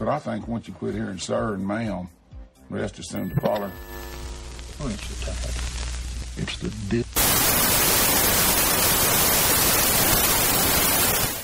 [0.00, 2.08] But I think once you quit hearing sir and ma'am,
[2.70, 3.70] rest is soon to follow.
[4.80, 5.36] Oh, it's the tide.
[6.38, 7.06] It's the dip.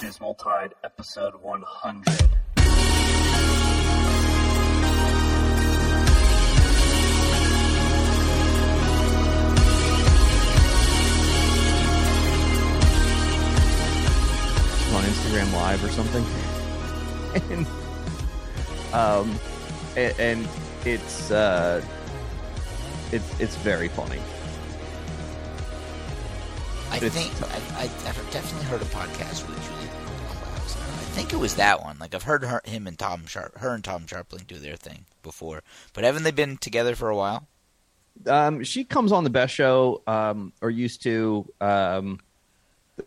[0.00, 2.30] Dismal Tide, episode 100.
[14.94, 16.24] on Instagram Live or something,
[17.50, 17.66] and
[18.92, 19.40] um,
[19.96, 20.48] and, and
[20.84, 21.82] it's uh,
[23.12, 24.20] it's it's very funny.
[26.90, 29.90] I It's think I, I, I've definitely heard a podcast with Julie.
[30.98, 31.98] I think it was that one.
[31.98, 35.06] Like I've heard her, him and Tom Sharp, her and Tom Sharpling do their thing
[35.22, 35.62] before.
[35.92, 37.48] But haven't they been together for a while?
[38.26, 41.46] Um, she comes on the best show, um, or used to.
[41.60, 42.20] Um,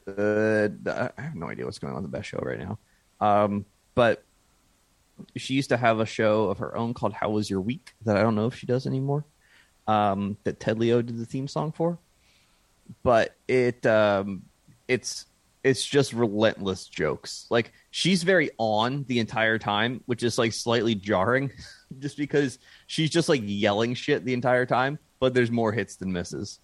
[0.08, 2.80] uh, I have no idea what's going on the best show right now.
[3.20, 4.24] Um, but
[5.36, 8.18] she used to have a show of her own called "How Was Your Week" that
[8.18, 9.24] I don't know if she does anymore.
[9.88, 11.98] Um, that Ted Leo did the theme song for,
[13.04, 14.44] but it um,
[14.88, 15.26] it's
[15.64, 17.46] it's just relentless jokes.
[17.50, 21.52] Like she's very on the entire time, which is like slightly jarring,
[22.00, 25.00] just because she's just like yelling shit the entire time.
[25.20, 26.60] But there's more hits than misses.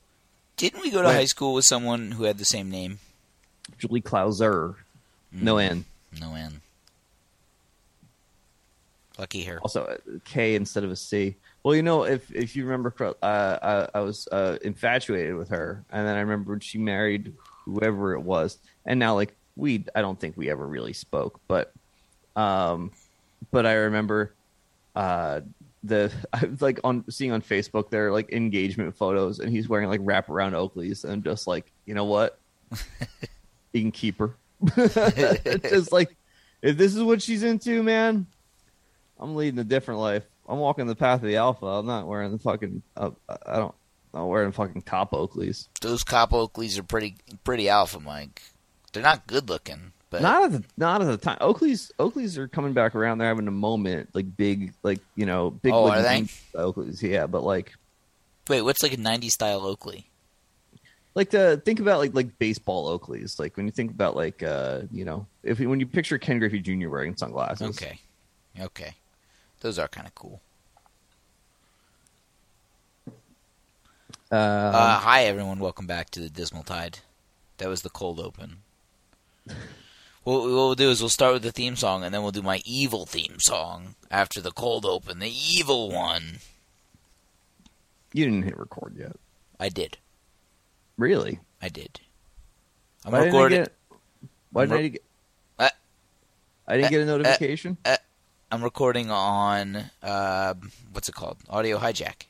[0.58, 1.16] Didn't we go to Right.
[1.16, 3.00] high school with someone who had the same name?
[3.78, 4.76] Julie Klauser,
[5.32, 5.84] no N.
[6.22, 6.62] No N.
[9.18, 9.60] Lucky her.
[9.62, 11.36] Also uh, K instead of a C.
[11.64, 13.58] Well, you know, if if you remember, uh,
[13.94, 17.34] I, I was uh, infatuated with her, and then I remember when she married
[17.66, 21.74] whoever it was, and now like we, I don't think we ever really spoke, but,
[22.36, 22.92] um,
[23.52, 24.34] but I remember,
[24.96, 25.42] uh,
[25.84, 29.90] the I was like on seeing on Facebook their like engagement photos, and he's wearing
[29.90, 32.38] like wraparound Oakleys, and I'm just like, you know what,
[33.74, 34.36] you can keep her.
[34.76, 36.16] just like
[36.62, 38.26] if this is what she's into, man,
[39.20, 40.24] I'm leading a different life.
[40.48, 41.66] I'm walking the path of the alpha.
[41.66, 42.82] I'm not wearing the fucking.
[42.96, 43.74] Uh, I don't.
[44.14, 45.68] I'm not wearing fucking cop Oakleys.
[45.82, 48.42] Those cop Oakleys are pretty pretty alpha, Mike.
[48.94, 51.38] They're not good looking, but Not at the not at the time.
[51.40, 53.18] Oakleys Oakleys are coming back around.
[53.18, 55.74] They're having a moment, like big, like you know, big.
[55.74, 56.22] Oh, are they?
[56.54, 57.74] Oakleys, yeah, but like,
[58.48, 60.10] wait, what's like a '90s style Oakley?
[61.16, 63.40] like to think about like like baseball Oakleys.
[63.40, 66.60] Like when you think about like uh you know if when you picture Ken Griffey
[66.60, 66.90] Jr.
[66.90, 67.70] wearing sunglasses.
[67.70, 68.00] Okay,
[68.60, 68.94] okay,
[69.66, 70.42] those are kind of cool.
[74.32, 75.58] Um, Uh, hi, everyone.
[75.58, 77.00] Welcome back to the Dismal Tide.
[77.58, 78.58] That was the cold open.
[80.24, 82.62] what, we'll do is we'll start with the theme song, and then we'll do my
[82.64, 86.38] evil theme song after the cold open, the evil one.
[88.14, 89.16] you didn't hit record yet,
[89.60, 89.98] I did.
[90.96, 91.40] really?
[91.60, 92.02] I did.
[93.04, 93.58] I'm Why didn't I recording.
[93.64, 93.74] get?
[94.52, 95.04] Why didn't I get?
[95.58, 95.70] Uh,
[96.68, 97.78] I didn't uh, get a notification.
[98.56, 100.54] I'm recording on uh,
[100.94, 101.36] what's it called?
[101.50, 102.24] Audio hijack.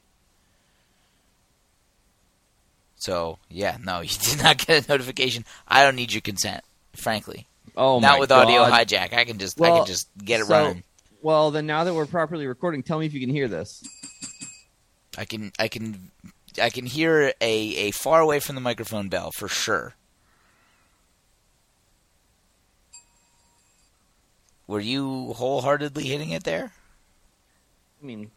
[2.95, 5.45] So yeah, no, you did not get a notification.
[5.67, 6.63] I don't need your consent,
[6.95, 7.45] frankly.
[7.77, 9.13] oh not with audio hijack.
[9.13, 10.83] I can just I can just get it so- running.
[11.21, 13.83] Well, then now that we're properly recording, tell me if you can hear this.
[15.19, 16.09] I can I can
[16.59, 17.53] I can hear a,
[17.87, 19.93] a far away from the microphone bell for sure.
[24.67, 26.71] Were you wholeheartedly hitting it there?
[28.01, 28.31] I mean,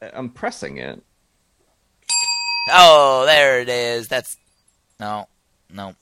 [0.00, 1.02] I'm pressing it.
[2.70, 4.08] Oh, there it is.
[4.08, 4.36] That's
[5.00, 5.26] no,
[5.70, 5.94] no.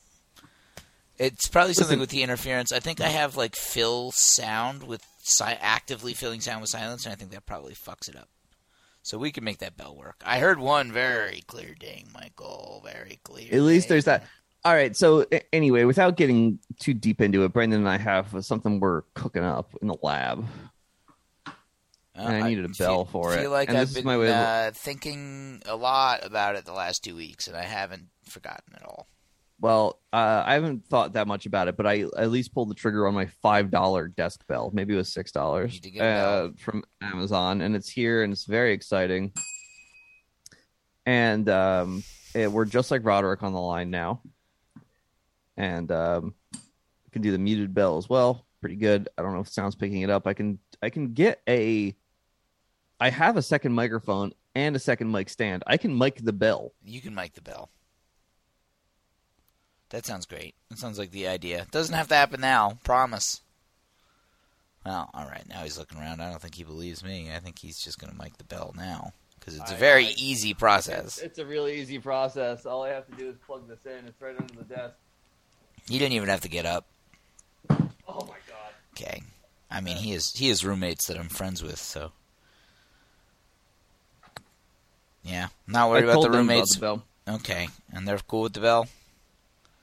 [1.19, 2.73] It's probably something with the interference.
[2.73, 7.13] I think I have like fill sound with si- actively filling sound with silence, and
[7.13, 8.29] I think that probably fucks it up.
[9.03, 10.17] So we can make that bell work.
[10.27, 12.83] I heard one very clear ding, Michael.
[12.85, 13.49] Very clear.
[13.53, 13.95] At least ding.
[13.95, 14.25] there's that.
[14.65, 14.97] All right.
[14.97, 19.45] So anyway, without getting too deep into it, Brendan and I have something we're cooking
[19.45, 20.45] up in the lab.
[21.47, 21.53] Uh,
[22.17, 23.43] and I needed a bell feel, for it.
[23.43, 26.73] feel like And I've been my way of- uh, thinking a lot about it the
[26.73, 29.07] last two weeks, and I haven't forgotten at all.
[29.61, 32.75] Well, uh, I haven't thought that much about it, but I at least pulled the
[32.75, 34.71] trigger on my five dollar desk bell.
[34.75, 36.45] Maybe it was six dollars You did get a bell.
[36.47, 39.33] uh, from Amazon, and it's here and it's very exciting.
[41.07, 42.03] And um,
[42.35, 44.21] it, we're just like Roderick on the line now,
[45.57, 46.59] and um, I
[47.13, 48.45] can do the muted bell as well.
[48.61, 49.09] Pretty good.
[49.17, 50.27] I don't know if sound's picking it up.
[50.27, 51.95] I can I can get a.
[52.99, 55.63] I have a second microphone and a second mic stand.
[55.67, 56.73] I can mic the bell.
[56.85, 57.71] You can mic the bell.
[59.91, 60.55] That sounds great.
[60.71, 61.67] That sounds like the idea.
[61.71, 62.79] Doesn't have to happen now.
[62.83, 63.43] Promise.
[64.85, 65.47] Well, all right.
[65.49, 66.21] Now he's looking around.
[66.21, 67.31] I don't think he believes me.
[67.35, 70.07] I think he's just going to mic the bell now because it's a I- very
[70.07, 71.19] I- easy process.
[71.19, 72.67] It's a really easy process.
[72.67, 74.07] All I have to do is plug this in.
[74.07, 74.95] It's right under the desk.
[75.89, 76.87] You didn't even have to get up.
[77.71, 77.77] Oh
[78.09, 78.73] my god.
[78.93, 79.23] Okay.
[79.71, 82.13] I mean, he has he has roommates that I'm friends with, so
[85.25, 86.77] yeah, not worried I about told the them roommates.
[86.77, 87.37] About the bell.
[87.37, 88.89] Okay, and they're cool with the bell.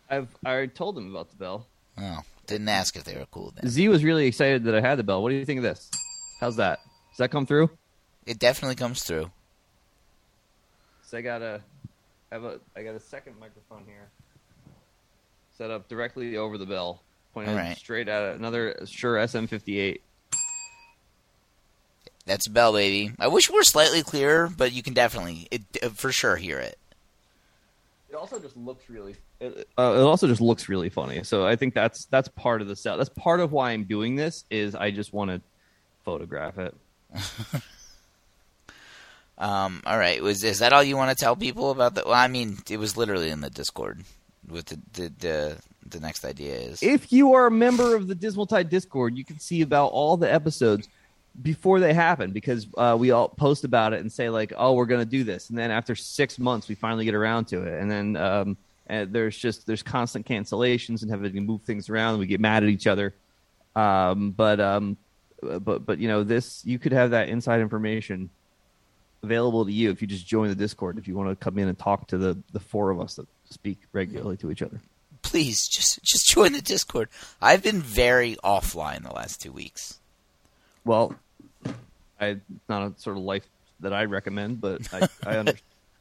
[0.10, 1.68] I've I told them about the bell.
[1.98, 3.70] Oh, didn't ask if they were cool then.
[3.70, 5.22] Z was really excited that I had the bell.
[5.22, 5.92] What do you think of this?
[6.40, 6.80] How's that?
[7.12, 7.70] Does that come through?
[8.26, 9.32] It definitely comes through.
[11.04, 11.62] So I got a
[12.32, 14.08] have a I got a second microphone here
[15.58, 17.02] set up directly over the bell,
[17.34, 17.78] pointing Alright.
[17.78, 20.00] straight at another Shure SM58.
[22.26, 23.12] That's a bell, baby.
[23.20, 26.58] I wish we were slightly clearer, but you can definitely, it, uh, for sure, hear
[26.60, 26.78] it.
[28.10, 29.16] It also just looks really.
[29.42, 31.24] It, uh, it also just looks really funny.
[31.24, 32.96] So I think that's that's part of the sell.
[32.96, 34.46] That's part of why I'm doing this.
[34.52, 35.42] Is I just want to
[36.06, 36.76] photograph it.
[39.38, 42.04] Um, all right, was is that all you want to tell people about the?
[42.06, 44.04] Well, I mean, it was literally in the Discord.
[44.50, 45.58] With the the the,
[45.90, 46.82] the next idea is.
[46.84, 50.18] If you are a member of the Dismal Tide Discord, you can see about all
[50.18, 50.90] the episodes
[51.42, 54.86] before they happen because uh, we all post about it and say like, "Oh, we're
[54.86, 57.82] going to do this," and then after six months, we finally get around to it,
[57.82, 58.58] and then um,
[58.88, 62.20] and there's just there's constant cancellations and having to move things around.
[62.20, 63.16] We get mad at each other,
[63.76, 64.98] um, but um,
[65.42, 68.30] but but you know this you could have that inside information
[69.24, 71.68] available to you if you just join the Discord if you want to come in
[71.68, 74.80] and talk to the the four of us that speak regularly to each other.
[75.22, 77.10] please just just join the Discord.
[77.42, 80.00] I've been very offline the last two weeks.
[80.86, 81.16] Well,
[82.20, 83.48] I it's not a sort of life
[83.80, 85.54] that I recommend, but I I, under,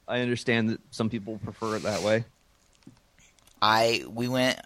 [0.08, 2.24] I understand that some people prefer it that way.
[3.60, 4.58] I we went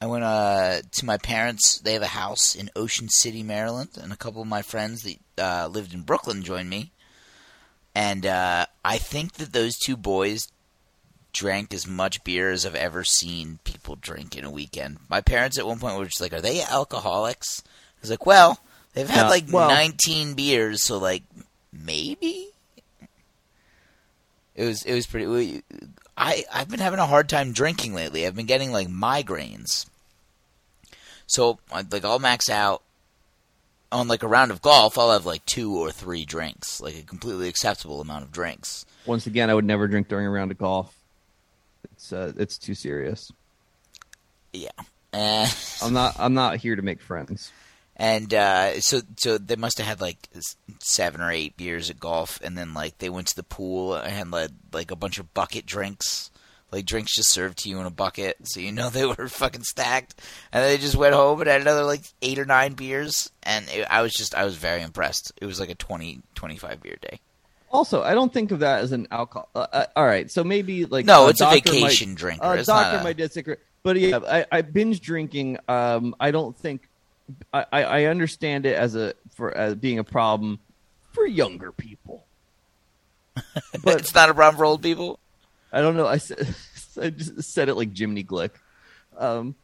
[0.00, 1.78] I went uh, to my parents.
[1.78, 5.16] They have a house in Ocean City, Maryland, and a couple of my friends that
[5.38, 6.90] uh, lived in Brooklyn joined me.
[7.94, 10.48] And uh, I think that those two boys
[11.34, 14.98] drank as much beer as I've ever seen people drink in a weekend.
[15.10, 18.58] My parents at one point were just like, "Are they alcoholics?" I was like, "Well,
[18.94, 21.24] they've had like well- 19 beers, so like
[21.72, 22.48] maybe."
[24.54, 25.26] It was it was pretty.
[25.26, 25.62] we-
[26.16, 28.26] I I've been having a hard time drinking lately.
[28.26, 29.86] I've been getting like migraines.
[31.26, 32.82] So like I'll max out
[33.90, 34.96] on like a round of golf.
[34.96, 38.86] I'll have like two or three drinks, like a completely acceptable amount of drinks.
[39.06, 40.94] Once again, I would never drink during a round of golf.
[42.04, 43.32] It's uh, it's too serious.
[44.52, 44.68] Yeah.
[45.12, 45.50] And,
[45.82, 47.50] I'm not I'm not here to make friends.
[47.96, 50.28] and uh, so so they must have had like
[50.80, 54.12] seven or eight beers at golf, and then like they went to the pool and
[54.12, 56.30] had like, like a bunch of bucket drinks.
[56.70, 59.62] Like drinks just served to you in a bucket, so you know they were fucking
[59.62, 60.20] stacked.
[60.52, 63.86] And they just went home and had another like eight or nine beers, and it,
[63.88, 65.32] I was just I was very impressed.
[65.40, 67.20] It was like a 20, 25 beer day.
[67.74, 69.48] Also, I don't think of that as an alcohol.
[69.52, 72.56] Uh, uh, all right, so maybe like No, uh, it's a vacation might, drinker.
[72.56, 75.58] Not doctor a- might disagree, but yeah, I, I binge drinking.
[75.66, 76.88] Um, I don't think
[77.52, 80.60] I, I understand it as a for as being a problem
[81.12, 82.24] for younger people.
[83.82, 85.18] But it's not a problem for old people.
[85.72, 86.06] I don't know.
[86.06, 86.54] I said,
[87.02, 88.50] I just said it like Jiminy Glick.
[89.18, 89.56] Um,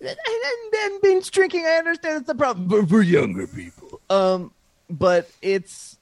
[0.00, 4.00] and, and, binge drinking, I understand it's a problem for, for younger people.
[4.10, 4.50] Um,
[4.90, 5.96] but it's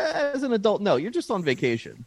[0.00, 2.04] as an adult, no, you're just on vacation.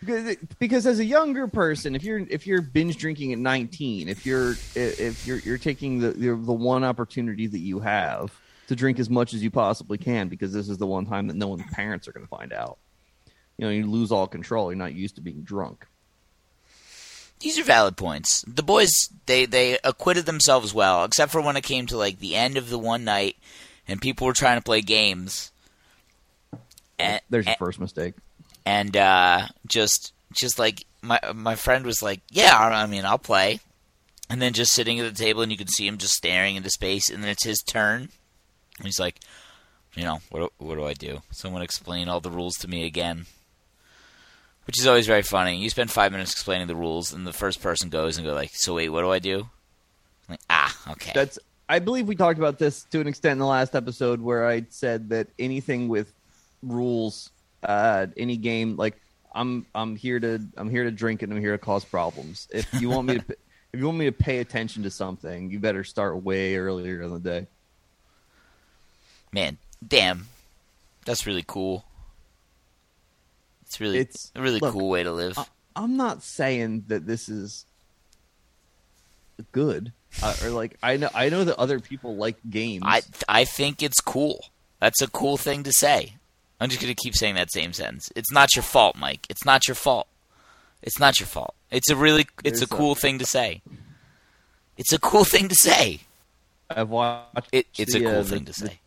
[0.00, 4.24] Because, because as a younger person, if you're if you're binge drinking at 19, if
[4.24, 8.32] you're if you're you're taking the the one opportunity that you have
[8.68, 11.36] to drink as much as you possibly can, because this is the one time that
[11.36, 12.78] no one's parents are going to find out
[13.58, 14.70] you know, you lose all control.
[14.70, 15.86] You're not used to being drunk.
[17.40, 18.44] These are valid points.
[18.48, 18.90] The boys
[19.26, 22.70] they they acquitted themselves well, except for when it came to like the end of
[22.70, 23.36] the one night
[23.86, 25.52] and people were trying to play games.
[26.98, 28.14] And There's your and, first mistake.
[28.66, 33.18] and uh, just just like my my friend was like, "Yeah, I I mean, I'll
[33.18, 33.60] play."
[34.30, 36.68] And then just sitting at the table and you can see him just staring into
[36.70, 38.02] space and then it's his turn.
[38.78, 39.20] And he's like,
[39.94, 41.22] "You know, what do- what do I do?
[41.32, 43.26] Someone explain all the rules to me again."
[44.66, 45.56] Which is always very funny.
[45.56, 48.50] You spend five minutes explaining the rules, and the first person goes and go like,
[48.52, 49.38] "So wait, what do I do?"
[50.28, 51.12] I'm like, ah, okay.
[51.14, 51.38] That's.
[51.70, 54.66] I believe we talked about this to an extent in the last episode where I
[54.68, 56.12] said that anything with
[56.62, 57.30] rules,
[57.62, 59.00] uh, any game, like
[59.34, 62.48] I'm, I'm here to, I'm here to drink and I'm here to cause problems.
[62.50, 63.24] If you want me to,
[63.72, 67.12] if you want me to pay attention to something, you better start way earlier in
[67.12, 67.46] the day.
[69.32, 70.26] Man, damn,
[71.04, 71.84] that's really cool.
[73.66, 75.38] It's really, It's- a really look, cool way to live.
[75.38, 75.44] I,
[75.76, 77.66] I'm not saying that this is
[79.52, 82.82] good, uh, or like I know, I know that other people like games.
[82.86, 84.46] I I think it's cool.
[84.80, 86.14] That's a cool thing to say.
[86.60, 88.10] I'm just gonna keep saying that same sentence.
[88.16, 89.26] It's not your fault, Mike.
[89.30, 90.08] It's not your fault.
[90.82, 91.54] It's not your fault.
[91.70, 93.62] It's a really it's There's a a- cool thing to say.
[94.76, 96.00] It's a cool thing to say.
[96.70, 97.48] I've watched.
[97.52, 98.78] It, it's a the, cool uh, thing the- to the- say.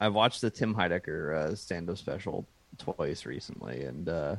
[0.00, 2.44] I watched the Tim Heidecker uh, stand-up special
[2.78, 4.36] twice recently, and uh,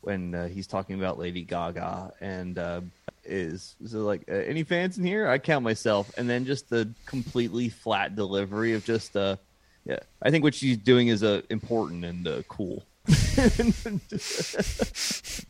[0.00, 2.80] when uh, he's talking about Lady Gaga and uh,
[3.24, 5.28] is so like uh, any fans in here?
[5.28, 9.36] I count myself, and then just the completely flat delivery of just uh,
[9.88, 9.98] yeah.
[10.22, 12.84] I think what she's doing is uh, important and uh, cool.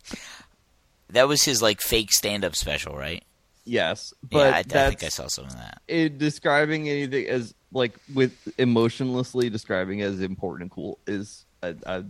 [1.11, 3.25] That was his like fake stand-up special, right?
[3.69, 5.83] yes, yeah, but I, I that's think I saw some of that.
[5.87, 12.05] it, describing anything as like with emotionlessly describing as important and cool is I, I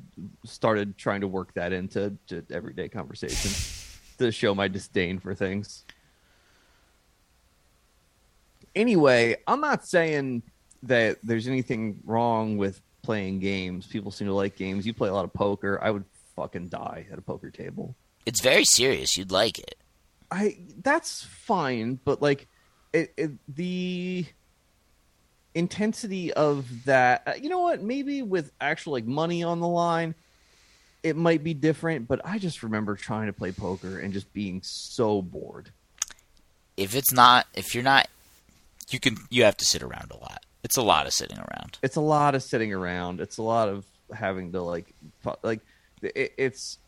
[0.44, 3.50] started trying to work that into to everyday conversation
[4.18, 5.84] to show my disdain for things.
[8.74, 10.42] Anyway, I'm not saying
[10.84, 13.86] that there's anything wrong with playing games.
[13.86, 14.86] People seem to like games.
[14.86, 15.78] You play a lot of poker.
[15.82, 16.04] I would
[16.36, 17.94] fucking die at a poker table.
[18.26, 19.16] It's very serious.
[19.16, 19.76] You'd like it.
[20.30, 22.46] I that's fine, but like
[22.92, 24.26] it, it the
[25.54, 27.22] intensity of that.
[27.26, 27.82] uh, You know what?
[27.82, 30.14] Maybe with actual like money on the line,
[31.02, 32.08] it might be different.
[32.08, 35.70] But I just remember trying to play poker and just being so bored.
[36.76, 38.08] If it's not, if you're not,
[38.90, 39.16] you can.
[39.30, 40.44] You have to sit around a lot.
[40.64, 41.78] It's a lot of sitting around.
[41.82, 43.20] It's a lot of sitting around.
[43.20, 44.94] It's a lot of having to like
[45.42, 45.60] like
[46.02, 46.78] it, it's.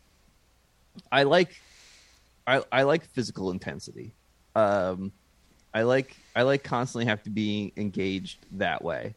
[1.11, 1.61] I like,
[2.45, 4.13] I I like physical intensity.
[4.55, 5.11] Um,
[5.73, 9.15] I like I like constantly have to be engaged that way.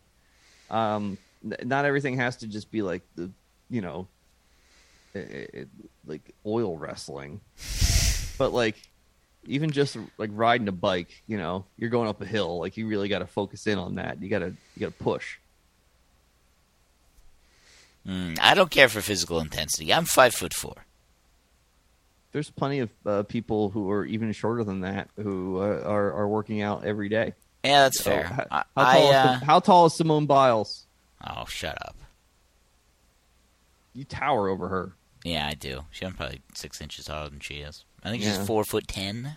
[0.70, 3.30] Um, not everything has to just be like the
[3.70, 4.06] you know,
[5.14, 5.68] it, it,
[6.06, 7.40] like oil wrestling,
[8.38, 8.76] but like
[9.46, 12.86] even just like riding a bike, you know, you're going up a hill, like you
[12.86, 14.20] really got to focus in on that.
[14.22, 14.46] You gotta
[14.76, 15.36] you gotta push.
[18.06, 19.92] Mm, I don't care for physical intensity.
[19.92, 20.84] I'm five foot four.
[22.32, 26.28] There's plenty of uh, people who are even shorter than that who uh, are are
[26.28, 27.34] working out every day.
[27.64, 28.24] Yeah, that's So, fair.
[28.24, 30.86] how, I, how I, tall is, uh, how tall is Simone Biles?
[31.26, 31.96] oh, shut up.
[33.94, 34.92] You tower over her.
[35.24, 35.86] Yeah, I do.
[35.90, 37.84] She, I'm probably six inches taller than she is.
[38.04, 38.36] I think Yeah.
[38.36, 39.36] she's four foot ten.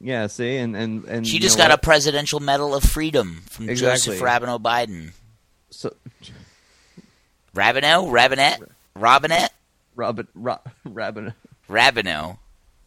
[0.00, 1.78] Yeah, see, and and and She just got a?
[1.78, 4.14] Presidential Medal of Freedom from Exactly.
[4.16, 5.12] Joseph Rabinow Biden.
[5.70, 5.94] so,
[7.54, 8.60] Rabinow, Robinette,
[8.94, 9.52] Robinette,
[9.96, 11.34] Robin Ro, Rabin
[11.68, 12.38] Rabinow.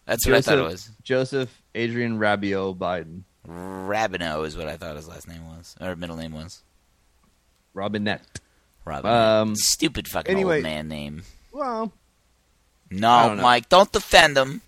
[0.05, 0.89] That's what I thought it was.
[1.03, 6.15] Joseph Adrian Rabio Biden Rabinow is what I thought his last name was, or middle
[6.17, 6.63] name was.
[7.73, 8.39] Robinette.
[8.85, 9.13] Robinette.
[9.17, 11.23] Um, Stupid fucking anyway- old man name.
[11.51, 11.91] Well,
[12.89, 13.41] No, don't.
[13.41, 14.61] Mike, don't defend him.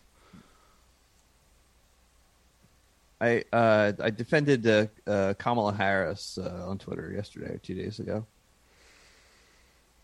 [3.24, 8.00] I uh, I defended uh, uh, Kamala Harris uh, on Twitter yesterday or two days
[8.00, 8.26] ago,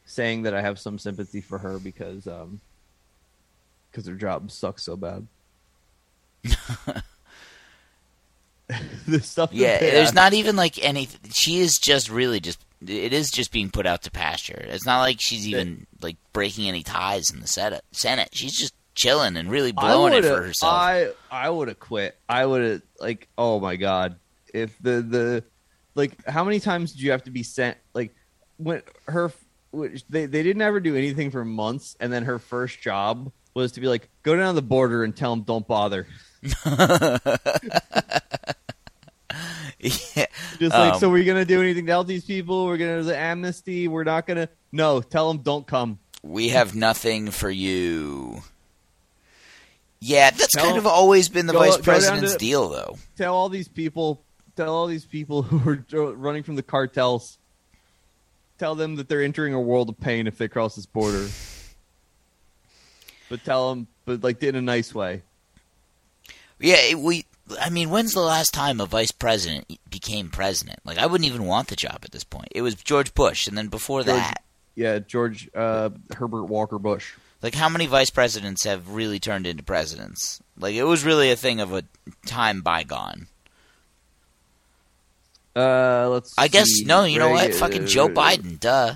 [0.05, 2.61] saying that I have some sympathy for her because um
[3.91, 5.27] because her job sucks so bad.
[9.05, 9.51] the stuff.
[9.51, 11.09] Yeah, there's not even like any.
[11.33, 12.63] She is just really just.
[12.87, 14.65] It is just being put out to pasture.
[14.69, 17.83] It's not like she's even like breaking any ties in the Senate.
[17.91, 18.29] Senate.
[18.31, 20.73] She's just chilling and really blowing it for herself.
[20.73, 22.17] I I would have quit.
[22.27, 24.17] I would have like oh my god.
[24.53, 25.43] If the the
[25.95, 28.13] like how many times do you have to be sent like
[28.57, 29.31] when her
[29.71, 33.71] which they they didn't ever do anything for months and then her first job was
[33.73, 36.05] to be like go down the border and tell them don't bother.
[36.41, 37.17] yeah.
[40.59, 42.99] Just like Um, so we're going to do anything to help these people, we're going
[42.99, 45.99] to the amnesty, we're not going to no, tell them don't come.
[46.21, 48.41] We have nothing for you.
[50.01, 52.97] Yeah, that's Tell- kind of always been the go- vice president's to- deal, though.
[53.17, 54.21] Tell all these people,
[54.55, 57.37] tell all these people who are running from the cartels
[58.57, 61.29] tell them that they're entering a world of pain if they cross this border.
[63.29, 65.21] but tell them, but like in a nice way.
[66.59, 67.25] Yeah, it, we.
[67.59, 70.79] I mean, when's the last time a vice president became president?
[70.83, 72.49] Like, I wouldn't even want the job at this point.
[72.51, 74.43] It was George Bush, and then before George- that,
[74.75, 77.13] Yeah, George uh, Herbert Walker Bush.
[77.41, 80.41] Like, how many vice presidents have really turned into presidents?
[80.57, 81.83] Like, it was really a thing of a
[82.25, 83.27] time bygone.
[85.55, 86.33] Uh, let's.
[86.37, 86.85] I guess see.
[86.85, 87.03] no.
[87.03, 87.53] You know what?
[87.55, 88.59] Fucking Joe Biden.
[88.59, 88.95] Duh.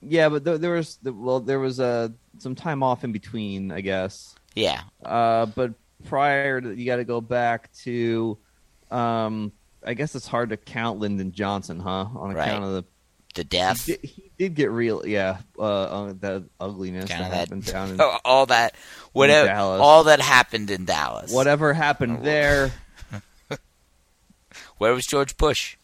[0.00, 3.80] Yeah, but there, there was well, there was uh, some time off in between, I
[3.80, 4.16] guess.
[4.54, 4.80] Yeah.
[5.04, 5.74] Uh, but
[6.04, 8.38] prior to you got to go back to,
[8.90, 9.52] um,
[9.84, 12.06] I guess it's hard to count Lyndon Johnson, huh?
[12.14, 12.46] On Right.
[12.48, 12.84] account of the
[13.38, 13.86] The death.
[13.86, 15.38] he, did, he did get real, yeah.
[15.56, 18.74] Uh, uh the ugliness Kinda that that- happened down in all that.
[19.12, 19.52] Whatever.
[19.80, 21.30] All that happened in Dallas.
[21.32, 22.72] whatever happened there.
[24.78, 25.76] Where was George Bush?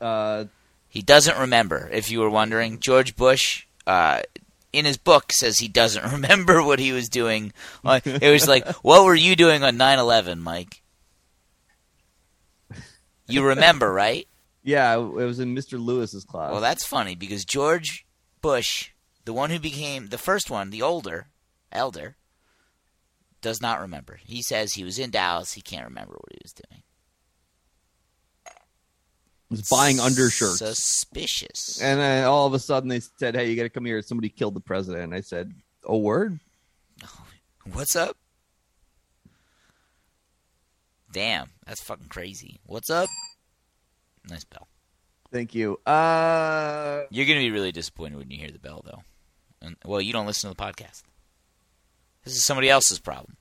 [0.00, 0.44] Uh,
[0.88, 1.88] He doesn't remember.
[1.92, 4.20] If you were wondering, George Bush, uh,
[4.72, 7.52] in his book, says he doesn't remember what he was doing.
[7.84, 10.80] It was like, what were you doing on 9-11, Mike?
[13.26, 14.28] You remember, right?
[14.62, 15.84] Yeah, it was in Mr.
[15.84, 16.52] Lewis's class.
[16.52, 18.06] Well, that's funny because George
[18.40, 18.90] Bush,
[19.24, 21.28] the one who became the first one, the older
[21.72, 22.16] elder,
[23.40, 24.20] does not remember.
[24.24, 25.52] He says he was in Dallas.
[25.52, 26.82] He can't remember what he was doing.
[29.52, 30.58] was buying undershirts.
[30.58, 31.80] Suspicious.
[31.80, 34.02] And then all of a sudden they said, "Hey, you got to come here.
[34.02, 35.52] Somebody killed the president." And I said,
[35.84, 36.40] "A word."
[37.72, 38.16] What's up?
[41.12, 42.58] Damn, that's fucking crazy.
[42.64, 43.08] What's up?
[44.28, 44.68] Nice bell.
[45.32, 45.78] Thank you.
[45.86, 49.02] Uh, You're gonna be really disappointed when you hear the bell, though.
[49.60, 51.02] And well, you don't listen to the podcast.
[52.24, 53.36] This is somebody else's problem.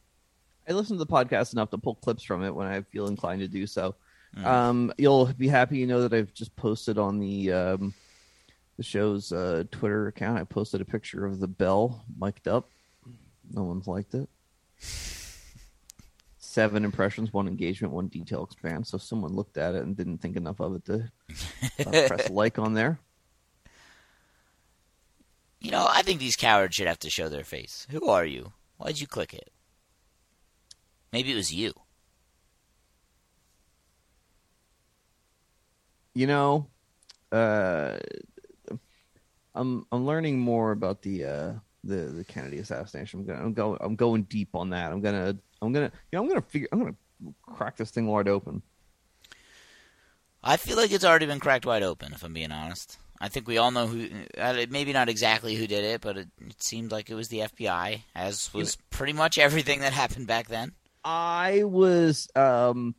[0.67, 3.41] I listen to the podcast enough to pull clips from it when I feel inclined
[3.41, 3.95] to do so.
[4.37, 4.45] Mm.
[4.45, 7.93] Um, you'll be happy to know that I've just posted on the um,
[8.77, 10.39] the show's uh, Twitter account.
[10.39, 12.69] I posted a picture of the bell mic'd up.
[13.51, 14.29] No one's liked it.
[16.51, 18.85] Seven impressions, one engagement, one detail expand.
[18.85, 21.11] So someone looked at it and didn't think enough of it to
[21.87, 22.99] uh, press like on there.
[25.61, 27.87] You know, I think these cowards should have to show their face.
[27.91, 28.51] Who are you?
[28.77, 29.49] Why'd you click it?
[31.13, 31.73] Maybe it was you.
[36.13, 36.67] you know,
[37.31, 37.97] uh,
[39.55, 43.21] I'm I'm learning more about the uh, the the Kennedy assassination.
[43.21, 44.91] I'm gonna I'm going I'm going deep on that.
[44.91, 46.95] I'm gonna I'm gonna you know I'm gonna figure I'm gonna
[47.41, 48.61] crack this thing wide open.
[50.43, 52.97] I feel like it's already been cracked wide open, if I'm being honest.
[53.19, 56.29] I think we all know who, uh, maybe not exactly who did it, but it,
[56.39, 60.47] it seemed like it was the FBI, as was pretty much everything that happened back
[60.47, 60.71] then.
[61.03, 62.95] I was um,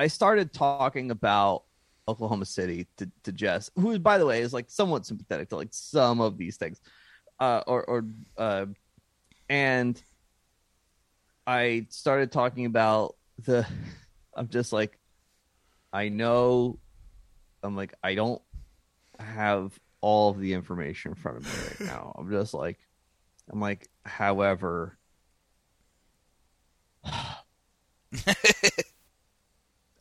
[0.00, 1.62] I started talking about
[2.08, 5.68] Oklahoma City to, to Jess, who by the way is like somewhat sympathetic to like
[5.70, 6.80] some of these things,
[7.40, 8.04] uh, or or
[8.36, 8.66] uh,
[9.48, 10.02] and
[11.46, 13.66] I started talking about the.
[14.36, 14.98] I'm just like,
[15.92, 16.80] I know,
[17.62, 18.42] I'm like I don't
[19.20, 22.16] have all of the information in front of me right now.
[22.18, 22.78] I'm just like,
[23.50, 24.98] I'm like, however.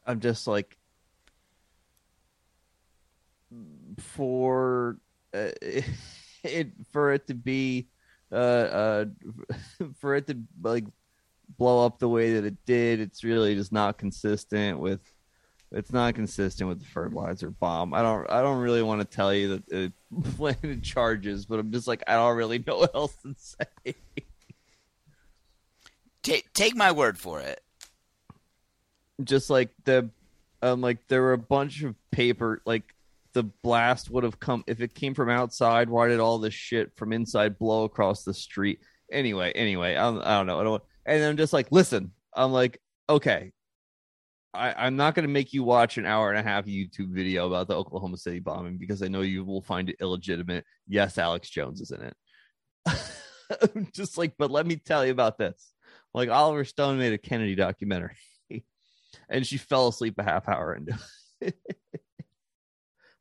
[0.06, 0.78] I'm just like
[4.00, 4.98] for
[5.34, 5.52] uh,
[6.44, 7.88] it for it to be
[8.32, 9.06] uh uh
[10.00, 10.86] for it to like
[11.58, 15.00] blow up the way that it did it's really just not consistent with
[15.72, 19.34] it's not consistent with the fertilizer bomb i don't i don't really want to tell
[19.34, 19.92] you that it
[20.38, 23.96] planted charges but i'm just like i don't really know what else to say
[26.24, 27.62] Ta take my word for it.
[29.24, 30.10] just like the
[30.62, 32.93] um like there were a bunch of paper like
[33.34, 36.96] the blast would have come if it came from outside why did all this shit
[36.96, 38.80] from inside blow across the street?
[39.12, 40.60] Anyway anyway i don't, I don't know.
[40.60, 43.52] I don't and i'm just like listen i'm like okay.
[44.56, 47.48] I, i'm not going to make you watch an hour and a half youtube video
[47.48, 50.66] about the oklahoma city bombing because i know you will find it illegitimate.
[50.88, 52.16] Yes alex jones is in it.
[53.94, 55.74] Just like but let me tell you about this.
[56.14, 58.16] Like oliver stone made a kennedy documentary
[59.30, 60.98] and she fell asleep a half hour into
[61.42, 61.56] it.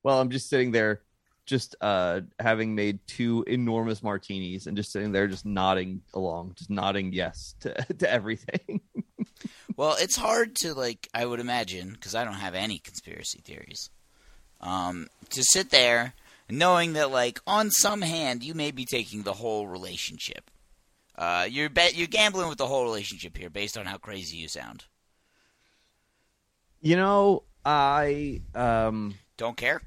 [0.02, 1.00] well, I'm just sitting there,
[1.46, 6.70] just uh, having made two enormous martinis and just sitting there, just nodding along, just
[6.70, 8.80] nodding yes to to everything.
[9.74, 11.08] Well, it's hard to like.
[11.14, 13.88] I would imagine because I don't have any conspiracy theories.
[14.60, 16.12] Um, to sit there
[16.50, 20.50] knowing that, like, on some hand, you may be taking the whole relationship.
[21.16, 24.48] Uh, you're bet you're gambling with the whole relationship here, based on how crazy you
[24.48, 24.84] sound.
[26.80, 29.80] you know, I um, Don't care.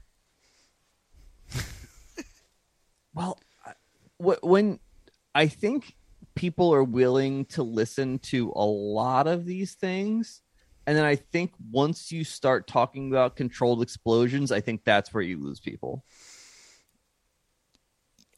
[3.16, 3.40] Well,
[4.20, 4.80] when
[5.34, 5.96] I think
[6.36, 10.42] people are willing to listen to a lot of these things.
[10.86, 15.24] And then I think once you start talking about controlled explosions, I think that's where
[15.24, 16.04] you lose people.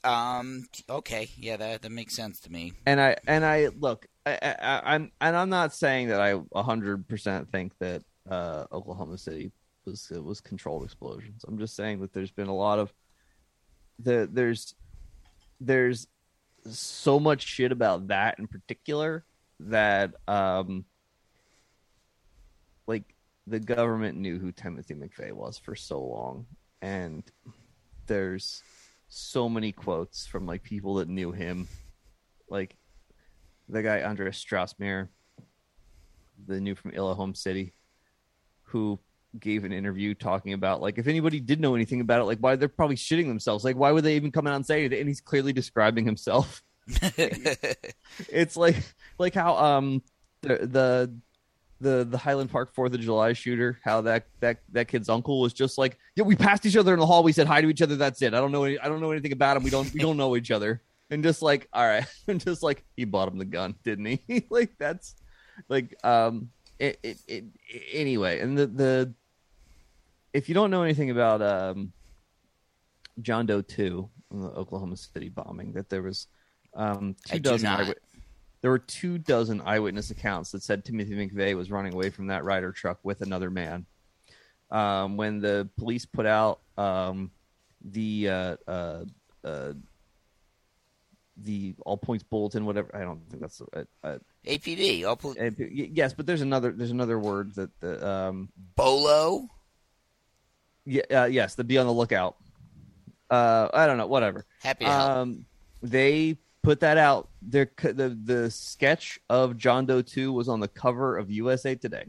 [0.03, 0.65] Um.
[0.89, 1.27] Okay.
[1.35, 1.57] Yeah.
[1.57, 2.71] That that makes sense to me.
[2.85, 7.07] and I and I look, I, I, I'm and I'm not saying that I hundred
[7.09, 9.51] percent think that uh, Oklahoma City
[9.85, 11.43] was it was controlled explosions.
[11.45, 12.93] I'm just saying that there's been a lot of
[13.99, 14.75] the there's
[15.59, 16.07] there's
[16.69, 19.25] so much shit about that in particular
[19.59, 20.85] that um
[22.87, 23.15] like
[23.47, 26.45] the government knew who Timothy McVeigh was for so long.
[26.81, 27.23] And
[28.05, 28.61] there's
[29.07, 31.67] so many quotes from like people that knew him.
[32.49, 32.75] Like
[33.69, 35.07] the guy Andreas Strassmeir,
[36.45, 37.73] the new from Home City,
[38.63, 38.99] who
[39.39, 42.55] gave an interview talking about like if anybody did know anything about it, like why
[42.55, 43.63] they're probably shitting themselves.
[43.63, 44.93] Like why would they even come out and say it?
[44.93, 46.63] And he's clearly describing himself.
[46.87, 48.77] it's like
[49.19, 50.01] like how um
[50.41, 51.13] the the
[51.79, 55.53] the the Highland Park Fourth of July shooter, how that that that kid's uncle was
[55.53, 57.81] just like, yeah, we passed each other in the hall, we said hi to each
[57.81, 58.33] other, that's it.
[58.33, 59.63] I don't know, any, I don't know anything about him.
[59.63, 62.83] We don't we don't know each other, and just like, all right, and just like
[62.95, 64.45] he bought him the gun, didn't he?
[64.49, 65.15] like that's
[65.69, 67.45] like um it, it, it
[67.93, 69.13] anyway, and the the
[70.33, 71.91] if you don't know anything about um
[73.21, 76.27] John Doe two, the Oklahoma City bombing, that there was
[76.73, 77.95] um two I do dozen eyewit-
[78.61, 82.43] there were two dozen eyewitness accounts that said Timothy McVeigh was running away from that
[82.43, 83.85] Ryder truck with another man.
[84.69, 87.31] Um, when the police put out um,
[87.81, 89.05] the uh, uh,
[89.43, 89.73] uh,
[91.43, 96.13] the all points bulletin, whatever I don't think that's uh, uh, APB, all uh, yes,
[96.13, 99.47] but there's another there's another word that the um, Bolo.
[100.85, 102.37] yeah, uh, yes, the be on the lookout.
[103.29, 104.45] Uh, I don't know, whatever.
[104.61, 105.09] Happy to help.
[105.09, 105.45] Um,
[105.81, 107.29] they put that out.
[107.41, 112.07] Their the the sketch of John Doe two was on the cover of USA Today,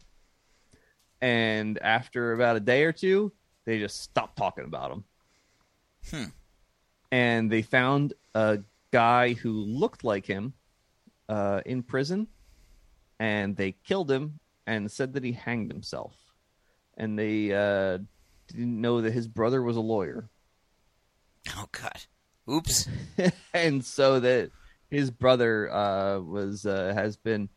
[1.21, 3.33] and after about a day or two,
[3.67, 5.05] they just stopped talking about him.
[6.11, 6.25] Hmm.
[7.11, 8.61] And they found a
[8.93, 10.55] guy who looked like him
[11.29, 12.29] uh, in prison,
[13.19, 16.15] and they killed him and said that he hanged himself.
[16.97, 17.99] And they uh,
[18.49, 20.29] didn't know that his brother was a lawyer.
[21.51, 22.03] Oh God.
[22.51, 22.89] Oops.
[23.55, 24.51] and so that
[24.91, 27.49] his brother uh, was uh, has been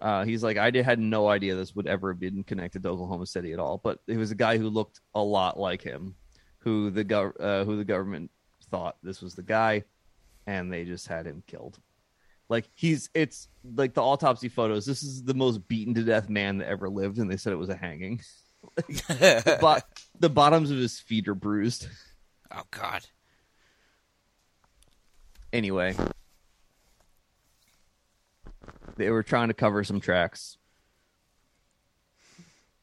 [0.00, 2.90] uh, he's like I did, had no idea this would ever have been connected to
[2.90, 6.14] Oklahoma City at all, but it was a guy who looked a lot like him,
[6.58, 8.30] who the gov- uh, who the government
[8.70, 9.84] thought this was the guy,
[10.46, 11.78] and they just had him killed.
[12.48, 14.84] Like he's it's like the autopsy photos.
[14.86, 17.56] This is the most beaten to death man that ever lived, and they said it
[17.56, 18.20] was a hanging.
[19.60, 19.84] but
[20.18, 21.88] the bottoms of his feet are bruised.
[22.50, 23.04] Oh God.
[25.52, 25.94] anyway
[28.96, 30.56] they were trying to cover some tracks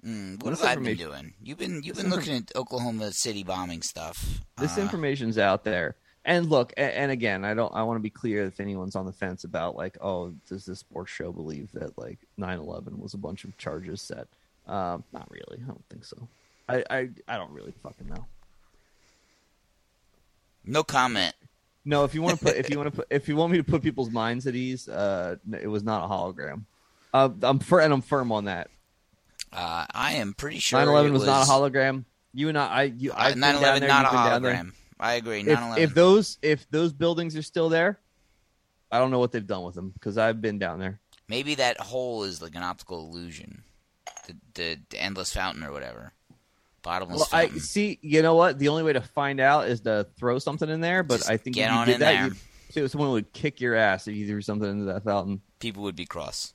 [0.06, 1.36] Mm, what This have I been doing?
[1.44, 4.42] You've been you've been looking at Oklahoma City bombing stuff.
[4.58, 5.96] this Uh, information's out there
[6.26, 9.12] and look and, again i don't i want to be clear if anyone's on the
[9.12, 13.44] fence about like oh does this sports show believe that like 9-11 was a bunch
[13.44, 14.28] of charges set
[14.68, 16.28] um not really i don't think so
[16.70, 18.26] i i, I don't really fucking know
[20.66, 21.34] No comment.
[21.86, 23.58] no if you want to put if you want to put if you want me
[23.58, 26.64] to put people's minds at ease uh it was not a hologram
[27.14, 28.70] uh, i'm fir- and i'm firm on that
[29.54, 32.06] Uh, I am pretty sure 9/11 it was, not a hologram.
[32.34, 34.54] You and I, I you, Uh, down 9/11 there, not a been down there.
[34.56, 34.72] hologram.
[35.02, 35.40] I agree.
[35.42, 35.78] If, 9/11.
[35.80, 38.00] if those if those buildings are still there,
[38.92, 41.00] I don't know what they've done with them because I've been down there.
[41.28, 43.64] Maybe that hole is like an optical illusion.
[44.28, 46.14] The the, the endless fountain or whatever.
[46.84, 48.00] Bottomless Well, I see.
[48.02, 48.58] You know what?
[48.60, 51.04] The only way to find out is to throw something in there.
[51.04, 52.32] But Just I think get if you on did in that,
[52.72, 55.42] so someone would kick your ass if you threw something into that fountain.
[55.60, 56.54] People would be cross.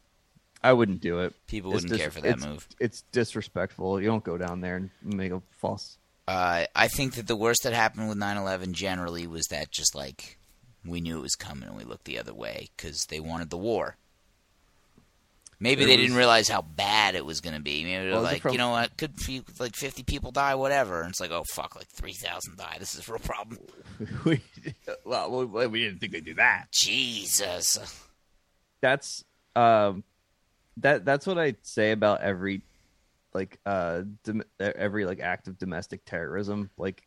[0.63, 1.35] I wouldn't do it.
[1.47, 2.67] People It's wouldn't dis- care for that it's- move.
[2.81, 4.01] It's disrespectful.
[4.01, 5.99] You don't go down there and make a fuss.
[6.29, 10.39] Uh, I think that the worst that happened with 9/11 generally was that just like
[10.85, 13.57] we knew it was coming and we looked the other way because they wanted the
[13.59, 13.97] war.
[15.59, 17.83] Maybe There they was- didn't realize how bad it was going to be.
[17.83, 19.15] Maybe they're Well, was it like, you know what, could
[19.59, 21.01] like 50 people die, whatever.
[21.01, 22.77] And it's like, oh fuck, like 3,000 die.
[22.79, 23.61] This is a real problem.
[24.25, 24.43] We-
[25.05, 26.67] well, we, we didn't think they'd do that.
[26.73, 27.79] Jesus.
[28.83, 30.05] that's um
[30.77, 32.61] that that's what I say about every
[33.37, 37.03] like uh dom- every like act of domestic terrorism like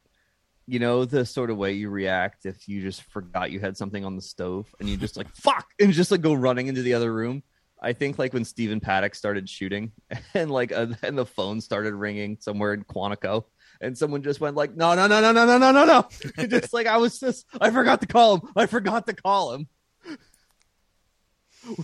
[0.69, 4.05] you know the sort of way you react if you just forgot you had something
[4.05, 6.93] on the stove and you just like fuck and just like go running into the
[6.93, 7.41] other room?
[7.81, 9.93] I think like when Stephen Paddock started shooting
[10.35, 13.45] and like uh, and the phone started ringing somewhere in Quantico
[13.81, 16.45] and someone just went like no no no no no no no no no.
[16.47, 18.41] Just like I was just I forgot to call him.
[18.55, 19.67] I forgot to call him.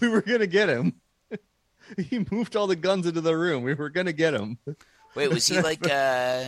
[0.02, 1.02] We were gonna get him.
[2.10, 3.63] he moved all the guns into the room.
[3.63, 4.58] We were gonna get him.
[5.15, 6.45] Wait, was he like uh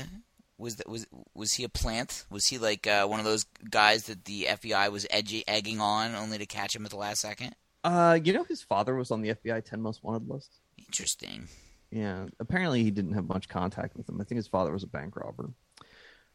[0.57, 2.25] was that was was he a plant?
[2.29, 6.15] Was he like uh, one of those guys that the FBI was edgy, egging on
[6.15, 7.55] only to catch him at the last second?
[7.83, 10.51] Uh, you know, his father was on the FBI 10 most wanted list.
[10.77, 11.47] Interesting.
[11.91, 14.19] Yeah, apparently he didn't have much contact with him.
[14.19, 15.51] I think his father was a bank robber.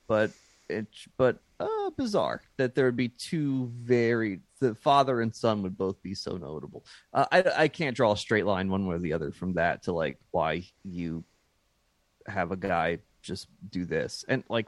[0.06, 0.30] But
[0.68, 5.76] it, but uh, bizarre that there would be two very the father and son would
[5.76, 6.84] both be so notable.
[7.12, 9.82] Uh, I I can't draw a straight line one way or the other from that
[9.84, 11.24] to like why you
[12.26, 14.66] have a guy just do this and like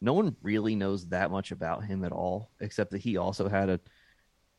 [0.00, 3.68] no one really knows that much about him at all except that he also had
[3.68, 3.80] a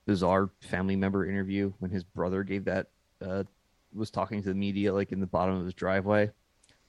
[0.05, 2.87] bizarre family member interview when his brother gave that
[3.25, 3.43] uh
[3.93, 6.29] was talking to the media like in the bottom of his driveway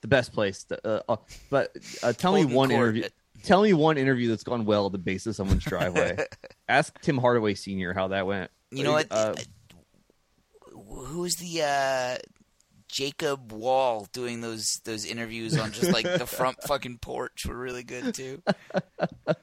[0.01, 1.17] the best place to, uh, uh,
[1.51, 2.81] but uh, tell me one Court.
[2.81, 3.09] interview
[3.42, 6.16] tell me one interview that's gone well at the base of someone's driveway
[6.68, 9.07] ask tim hardaway senior how that went You know what?
[9.11, 9.35] uh,
[10.73, 12.18] Who's the uh,
[12.88, 17.83] Jacob Wohl doing those those interviews on just like the front fucking porch were really
[17.85, 18.42] good too.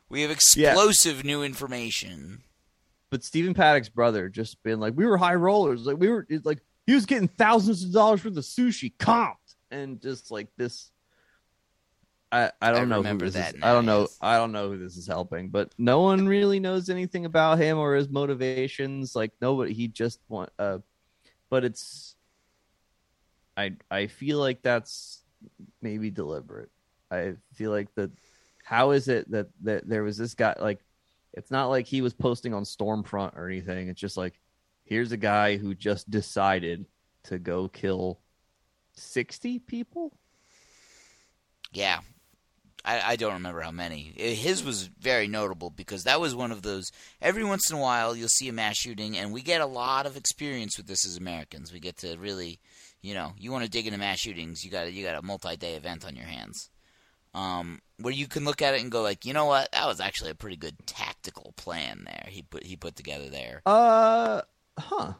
[0.10, 2.44] We have explosive new information.
[3.10, 6.60] but Stephen Paddock's brother just been like, we were high rollers, like we were like
[6.86, 9.36] he was getting thousands of dollars worth of sushi comped,
[9.70, 10.92] and just like this.
[12.32, 14.08] I, I don't I know who remember this that is- I don't know.
[14.22, 17.78] I don't know who this is helping, but no one really knows anything about him
[17.78, 19.16] or his motivations.
[19.16, 20.50] Like nobody, he just want.
[20.58, 20.80] Uh,
[21.50, 22.16] but it's.
[23.58, 25.24] I I feel like that's
[25.82, 26.70] maybe deliberate.
[27.12, 28.12] I feel like that.
[28.64, 30.80] How is it that that there was this guy like?
[31.34, 33.88] It's not like he was posting on Stormfront or anything.
[33.88, 34.40] It's just like,
[34.84, 36.86] here's a guy who just decided
[37.24, 38.20] to go kill
[38.94, 40.14] sixty people.
[41.74, 42.00] Yeah.
[42.84, 44.14] I, I don't remember how many.
[44.16, 46.92] His was very notable because that was one of those.
[47.22, 50.06] Every once in a while, you'll see a mass shooting, and we get a lot
[50.06, 51.72] of experience with this as Americans.
[51.72, 52.60] We get to really,
[53.02, 55.76] you know, you want to dig into mass shootings, you got you got a multi-day
[55.76, 56.70] event on your hands,
[57.34, 60.00] um, where you can look at it and go like, you know what, that was
[60.00, 62.26] actually a pretty good tactical plan there.
[62.30, 63.62] He put he put together there.
[63.66, 64.42] Uh,
[64.78, 65.14] huh.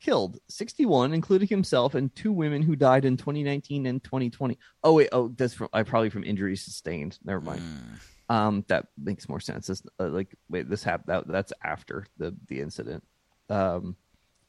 [0.00, 4.58] Killed 61, including himself and two women who died in 2019 and 2020.
[4.82, 7.18] Oh wait, oh that's from I probably from injuries sustained.
[7.24, 7.60] Never mind.
[7.60, 8.34] Mm.
[8.34, 9.66] Um, that makes more sense.
[9.66, 11.08] This, uh, like, wait, this happened.
[11.08, 13.02] That, that's after the the incident.
[13.48, 13.96] Um,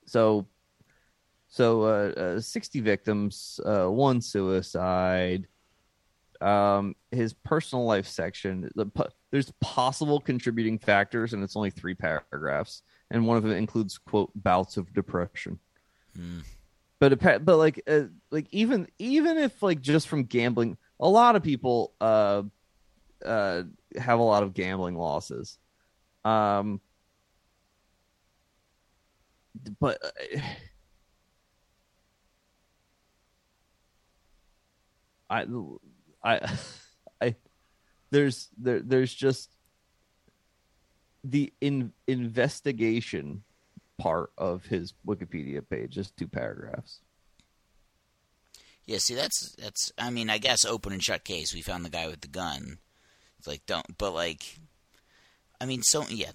[0.05, 0.47] so,
[1.47, 5.47] so uh, uh, sixty victims, uh, one suicide.
[6.41, 8.69] Um, his personal life section.
[8.75, 8.89] The,
[9.31, 14.31] there's possible contributing factors, and it's only three paragraphs, and one of them includes quote
[14.35, 15.59] bouts of depression.
[16.15, 16.39] Hmm.
[16.99, 21.43] But but like uh, like even even if like just from gambling, a lot of
[21.43, 22.43] people uh
[23.25, 23.63] uh,
[23.97, 25.57] have a lot of gambling losses.
[26.23, 26.81] Um,
[29.79, 30.39] but uh,
[35.29, 35.45] I,
[36.23, 36.57] I,
[37.21, 37.35] I,
[38.09, 39.55] there's there there's just
[41.23, 43.43] the in investigation
[43.97, 46.99] part of his Wikipedia page, just two paragraphs.
[48.85, 49.91] Yeah, see, that's that's.
[49.97, 51.53] I mean, I guess open and shut case.
[51.53, 52.79] We found the guy with the gun.
[53.37, 54.59] It's like don't, but like,
[55.59, 56.31] I mean, so yeah.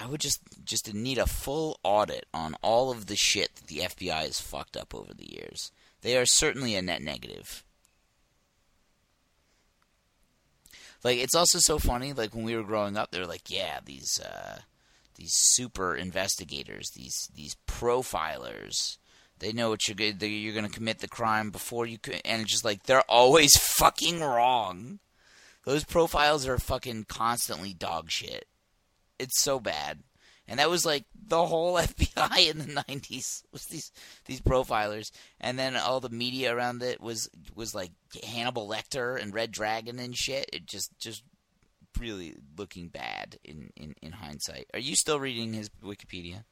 [0.00, 3.78] I would just just need a full audit on all of the shit that the
[3.78, 5.72] FBI has fucked up over the years.
[6.02, 7.64] They are certainly a net negative.
[11.04, 12.12] Like it's also so funny.
[12.12, 14.58] Like when we were growing up, they were like, "Yeah, these uh,
[15.14, 18.98] these super investigators, these these profilers,
[19.38, 20.20] they know what you're good.
[20.22, 23.56] You're going to commit the crime before you could." And it's just like they're always
[23.58, 24.98] fucking wrong.
[25.64, 28.46] Those profiles are fucking constantly dog shit.
[29.18, 30.00] It's so bad.
[30.48, 33.92] And that was like the whole FBI in the '90s was these
[34.24, 37.92] these profilers, and then all the media around it was was like
[38.24, 40.48] Hannibal Lecter and Red Dragon and shit.
[40.52, 41.22] It just just
[41.98, 44.66] really looking bad in, in, in hindsight.
[44.72, 46.44] Are you still reading his Wikipedia?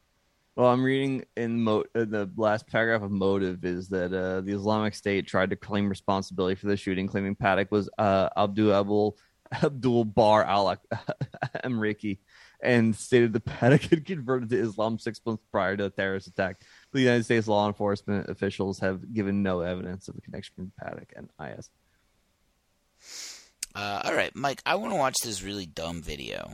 [0.57, 4.53] Well, I'm reading in mo- uh, the last paragraph of motive is that uh, the
[4.53, 9.19] Islamic State tried to claim responsibility for the shooting, claiming Paddock was uh, Abdul
[9.63, 10.75] Abdul Bar al
[11.65, 12.19] Amriki,
[12.61, 16.61] and stated Paddock had converted to Islam six months prior to the terrorist attack.
[16.92, 21.12] The United States law enforcement officials have given no evidence of the connection between Paddock
[21.16, 21.71] and IS.
[23.75, 24.62] Uh, all right, Mike.
[24.64, 26.53] I want to watch this really dumb video.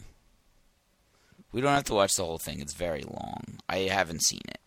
[1.53, 2.61] We don't have to watch the whole thing.
[2.61, 3.59] It's very long.
[3.69, 4.59] I haven't seen it.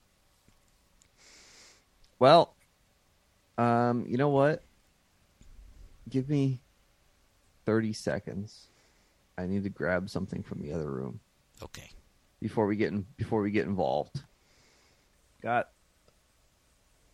[2.18, 2.56] Well,
[3.58, 4.64] um, you know what?
[6.08, 6.62] Give me
[7.66, 8.68] thirty seconds.
[9.38, 11.20] I need to grab something from the other room
[11.64, 11.90] Okay.
[12.42, 14.22] before we get in, before we get involved.
[15.42, 15.70] Got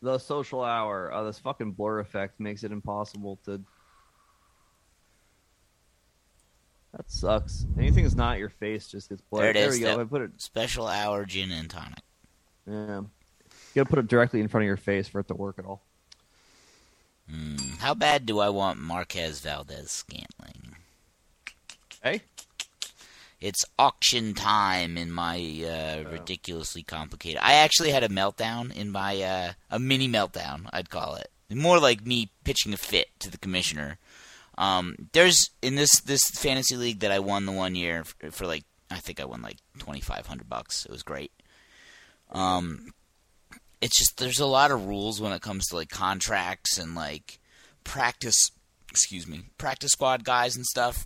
[0.02, 1.12] the social hour.
[1.14, 3.62] Oh, this fucking blur effect makes it impossible to.
[6.94, 7.66] That sucks.
[7.78, 9.56] Anything that's not your face just gets blurred.
[9.56, 10.00] There it we go.
[10.00, 10.42] I put it.
[10.42, 12.00] Special hour gin and tonic.
[12.68, 13.02] Yeah.
[13.02, 13.10] You
[13.76, 15.84] gotta put it directly in front of your face for it to work at all.
[17.32, 20.76] Mm, how bad do I want Marquez Valdes Scantling?
[22.04, 22.24] Hey.
[23.42, 27.40] It's auction time in my uh, ridiculously complicated.
[27.42, 30.70] I actually had a meltdown in my uh, a mini meltdown.
[30.72, 33.98] I'd call it more like me pitching a fit to the commissioner.
[34.58, 38.46] Um, there's in this this fantasy league that I won the one year for, for
[38.46, 40.86] like I think I won like twenty five hundred bucks.
[40.86, 41.32] It was great.
[42.32, 42.94] Um,
[43.82, 47.40] it's just there's a lot of rules when it comes to like contracts and like
[47.84, 48.52] practice.
[48.90, 51.06] Excuse me, practice squad guys and stuff.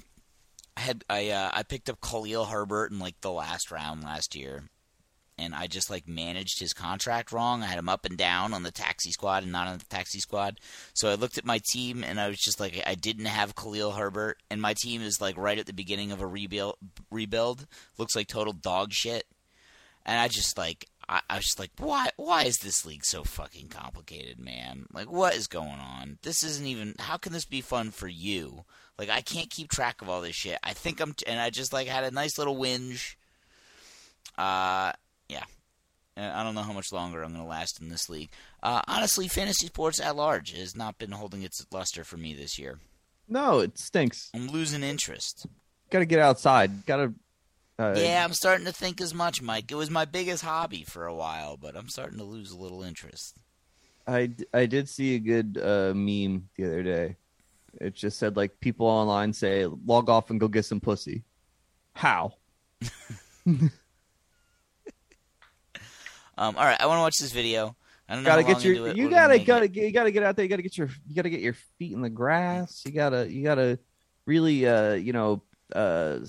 [0.77, 4.35] I had I uh, I picked up Khalil Herbert in like the last round last
[4.35, 4.63] year,
[5.37, 7.63] and I just like managed his contract wrong.
[7.63, 10.19] I had him up and down on the taxi squad and not on the taxi
[10.19, 10.59] squad.
[10.93, 13.93] So I looked at my team and I was just like, I didn't have Khalil
[13.93, 16.75] Herbert, and my team is like right at the beginning of a rebuild.
[17.09, 19.25] Rebuild looks like total dog shit,
[20.05, 20.87] and I just like.
[21.07, 22.09] I, I was just like, why?
[22.17, 24.85] Why is this league so fucking complicated, man?
[24.91, 26.17] Like, what is going on?
[26.23, 26.95] This isn't even.
[26.99, 28.65] How can this be fun for you?
[28.97, 30.57] Like, I can't keep track of all this shit.
[30.63, 33.15] I think I'm, and I just like had a nice little whinge.
[34.37, 34.93] Uh,
[35.29, 35.43] yeah.
[36.17, 38.29] And I don't know how much longer I'm going to last in this league.
[38.63, 42.57] Uh, honestly, fantasy sports at large has not been holding its luster for me this
[42.57, 42.79] year.
[43.27, 44.29] No, it stinks.
[44.33, 45.45] I'm losing interest.
[45.89, 46.85] Got to get outside.
[46.85, 47.13] Got to.
[47.77, 49.71] Uh, Yeah, I'm starting to think as much, Mike.
[49.71, 52.83] It was my biggest hobby for a while, but I'm starting to lose a little
[52.83, 53.37] interest.
[54.07, 57.17] I, I did see a good uh, meme the other day.
[57.81, 61.23] It just said like people online say log off and go get some pussy.
[61.93, 62.33] How?
[66.37, 67.75] Um, all right, I want to watch this video.
[68.07, 70.35] I don't know gotta get your it you gotta gotta get, you gotta get out
[70.35, 70.43] there.
[70.45, 72.83] You gotta get your you gotta get your feet in the grass.
[72.85, 73.79] You gotta you gotta
[74.25, 75.41] really uh you know
[75.73, 76.19] uh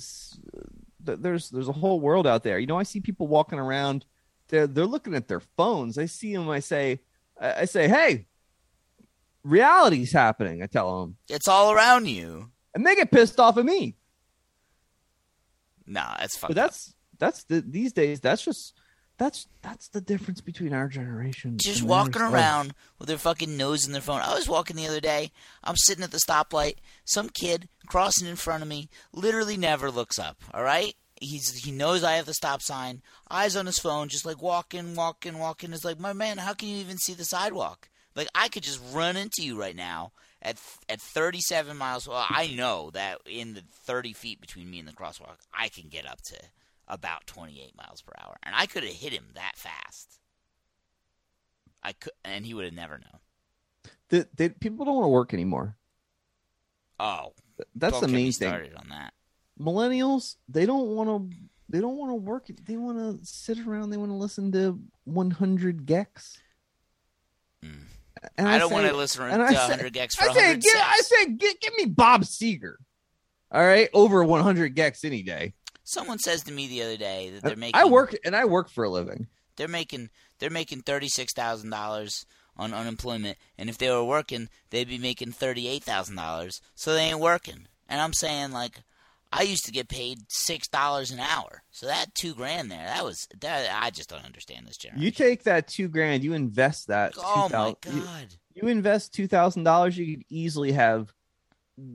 [1.06, 2.58] there's there's a whole world out there.
[2.58, 4.04] You know I see people walking around.
[4.48, 5.98] They're they're looking at their phones.
[5.98, 6.48] I see them.
[6.48, 7.00] I say
[7.40, 8.26] I, say hey,
[9.44, 10.62] reality's happening.
[10.62, 12.50] I tell them, It's all around you.
[12.74, 13.96] and they get pissed off at me.
[15.86, 18.20] Nah, that's fucked But that's that's the these days.
[18.20, 18.74] That's just
[19.18, 21.56] that's that's the difference between our generation.
[21.58, 22.32] just walking theirs.
[22.32, 24.20] around with their fucking nose in their phone.
[24.20, 25.32] I was walking the other day.
[25.64, 26.76] I'm sitting at the stoplight.
[27.04, 30.42] Some kid crossing in front of me literally never looks up.
[30.52, 33.02] All right, he's he knows I have the stop sign.
[33.30, 35.72] Eyes on his phone, just like walking, walking, walking.
[35.72, 37.88] It's like, my man, how can you even see the sidewalk?
[38.14, 42.08] Like I could just run into you right now at at 37 miles.
[42.08, 45.88] Well, I know that in the 30 feet between me and the crosswalk, I can
[45.88, 46.36] get up to
[46.88, 50.18] about 28 miles per hour, and I could have hit him that fast.
[51.82, 53.20] I could, and he would have never known.
[54.08, 55.76] The, they, people don't want to work anymore.
[56.98, 57.32] Oh,
[57.74, 58.48] That's the main thing.
[58.48, 59.12] started on that.
[59.60, 61.36] Millennials, they don't want to.
[61.68, 62.46] They don't want to work.
[62.64, 63.90] They want to sit around.
[63.90, 66.38] They want to listen to 100 gecs.
[67.64, 67.82] Mm.
[68.38, 70.62] And I, don't say- want to listen to I 100 gecs for I say, 100
[70.62, 70.72] give.
[70.76, 72.74] I say, give me Bob Seger.
[73.50, 75.54] All right, over 100 gecs any day.
[75.88, 77.80] Someone says to me the other day that they're making.
[77.80, 79.28] I work and I work for a living.
[79.56, 80.10] They're making.
[80.40, 84.98] They're making thirty six thousand dollars on unemployment, and if they were working, they'd be
[84.98, 86.60] making thirty eight thousand dollars.
[86.74, 87.68] So they ain't working.
[87.88, 88.80] And I'm saying like,
[89.32, 91.62] I used to get paid six dollars an hour.
[91.70, 93.70] So that two grand there, that was that.
[93.72, 95.04] I just don't understand this generation.
[95.04, 97.12] You take that two grand, you invest that.
[97.16, 98.26] oh my 2000 you- god.
[98.54, 101.12] you invest two thousand dollars, you could easily have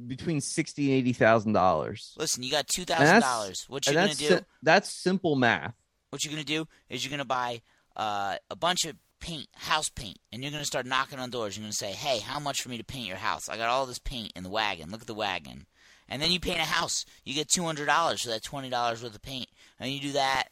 [0.07, 2.13] between sixty and eighty thousand dollars.
[2.17, 3.65] Listen, you got two And thousand dollars.
[3.67, 4.27] What you're gonna do?
[4.27, 5.73] si- that's simple math.
[6.09, 7.61] what you're gonna do is you're gonna buy
[7.95, 11.55] uh, a bunch of paint, house paint, and you're gonna start knocking on doors.
[11.57, 13.49] You're gonna say, "Hey, how much for me to paint your house?
[13.49, 14.89] I got all this paint in the wagon.
[14.91, 15.65] Look at the wagon."
[16.09, 17.05] And then you paint a house.
[17.23, 19.47] You get two hundred dollars for that twenty dollars worth of paint,
[19.79, 20.49] and you do that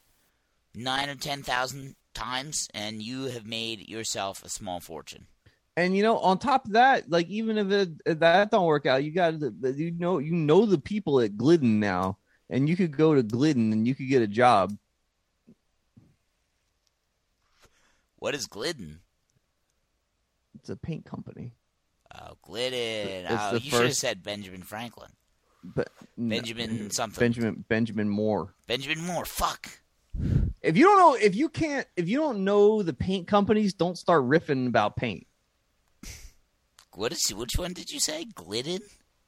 [0.74, 5.28] nine or ten thousand times, and you have made yourself a small fortune.
[5.80, 8.86] And you know, on top of that, like even if, it, if that don't work
[8.86, 12.18] out, you got you know you know the people at Glidden now,
[12.50, 14.78] and you could go to Glidden and you could get a job.
[18.18, 19.00] What is Glidden?
[20.56, 21.54] It's a paint company,
[22.14, 23.26] Oh, Glidden.
[23.26, 25.12] It's Oh, you should have said Benjamin Franklin.
[25.64, 25.88] but
[26.18, 27.22] no, Benjamin something.
[27.22, 28.54] Benjamin Benjamin Moore.
[28.68, 29.24] Benjamin Moore.
[29.24, 29.80] Fuck.
[30.62, 33.98] If you don't know, if you can't, if you don't know the paint companies, don't
[33.98, 35.26] start riffing about paint.
[37.00, 37.30] What is?
[37.34, 38.26] Which one did you say?
[38.26, 38.82] Glidden.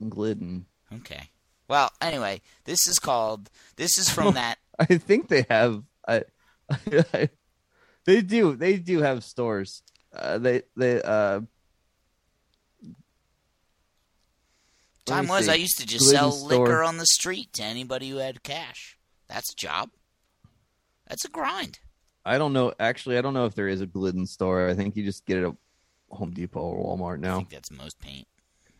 [0.10, 0.66] Glidden.
[0.94, 1.30] Okay.
[1.70, 3.50] Well, anyway, this is called.
[3.78, 4.58] This is from that.
[4.78, 5.82] I think they have.
[6.06, 6.26] I,
[8.06, 8.58] they do.
[8.58, 9.84] They do have stores.
[10.14, 11.40] Uh, they they uh.
[15.06, 15.52] Time was see.
[15.52, 16.66] I used to just Glidden sell store.
[16.66, 18.98] liquor on the street to anybody who had cash.
[19.30, 19.92] That's a job.
[21.08, 21.80] That's a grind.
[22.26, 22.74] I don't know.
[22.82, 24.68] Actually, I don't know if there is a Glidden store.
[24.68, 25.56] I think you just get it
[26.12, 27.38] Home Depot or Walmart I now.
[27.38, 28.28] think that's most paint.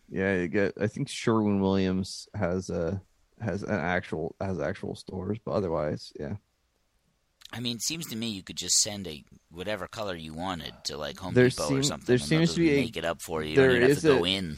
[0.10, 0.74] Yeah, you get.
[0.80, 3.02] I think Sherwin Williams has a
[3.42, 6.36] has an actual has actual stores, but otherwise, yeah.
[7.54, 10.74] I mean, it seems to me you could just send a whatever color you wanted
[10.86, 12.06] to like Home There Depot or something.
[12.06, 13.52] there seems to be a- make it up for you.
[13.52, 14.58] You there have is to go in.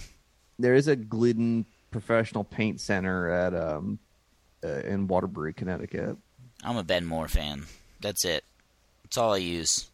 [0.60, 4.00] There is a Glidden professional paint center at um
[4.64, 6.18] uh, in Waterbury, Connecticut.
[6.64, 7.66] I'm a Ben Moore fan.
[8.00, 8.44] That's it.
[9.04, 9.90] That's all I use,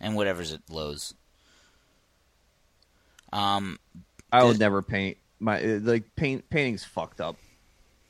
[0.00, 1.14] and whatever's at Lowe's.
[3.32, 3.78] Um,
[4.30, 6.48] I would never paint my like paint.
[6.50, 7.36] Painting's fucked up.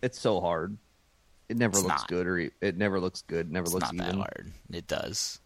[0.03, 0.77] It's so hard.
[1.49, 2.09] it never looks not.
[2.09, 3.51] good, or it never looks good.
[3.53, 4.07] Never It's looks not even.
[4.07, 4.53] that hard.
[4.73, 5.41] It does.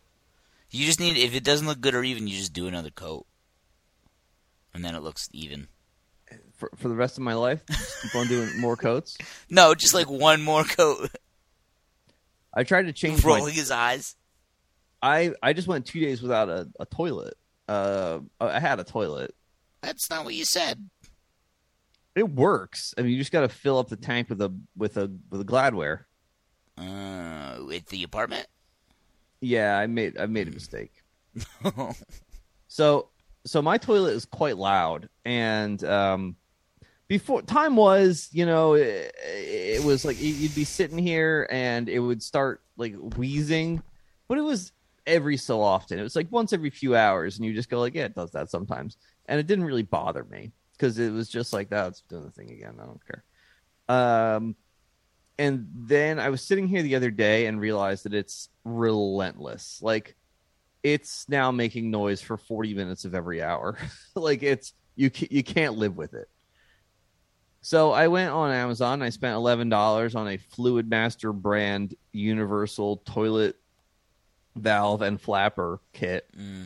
[0.70, 3.26] You just need if it doesn't look good or even, you just do another coat,
[4.74, 5.68] and then it looks even.
[6.56, 9.16] For for the rest of my life, just keep on doing more coats.
[9.50, 11.10] No, just like one more coat.
[12.52, 14.16] I tried to change my his eyes.
[15.02, 17.34] I I just went two days without a, a toilet.
[17.68, 19.34] Uh, I had a toilet.
[19.86, 20.90] That's not what you said.
[22.16, 22.92] It works.
[22.98, 25.40] I mean, you just got to fill up the tank with a with a with
[25.40, 26.06] a Gladware.
[26.76, 28.48] Uh, at the apartment.
[29.40, 30.92] Yeah, I made I made a mistake.
[32.68, 33.08] So
[33.46, 36.36] so my toilet is quite loud, and um,
[37.08, 42.00] before time was, you know, it, it was like you'd be sitting here and it
[42.00, 43.82] would start like wheezing,
[44.28, 44.72] but it was
[45.06, 45.98] every so often.
[45.98, 48.32] It was like once every few hours, and you just go like, yeah, it does
[48.32, 48.96] that sometimes,
[49.26, 52.50] and it didn't really bother me because it was just like, it's doing the thing
[52.50, 52.76] again.
[52.80, 53.24] I don't care.
[53.88, 54.56] Um,
[55.38, 59.80] and then I was sitting here the other day and realized that it's relentless.
[59.82, 60.16] Like
[60.82, 63.76] it's now making noise for 40 minutes of every hour.
[64.14, 66.28] like it's you you can't live with it.
[67.60, 69.02] So I went on Amazon.
[69.02, 73.56] I spent eleven dollars on a Fluidmaster brand universal toilet
[74.56, 76.64] valve and flapper kit, hmm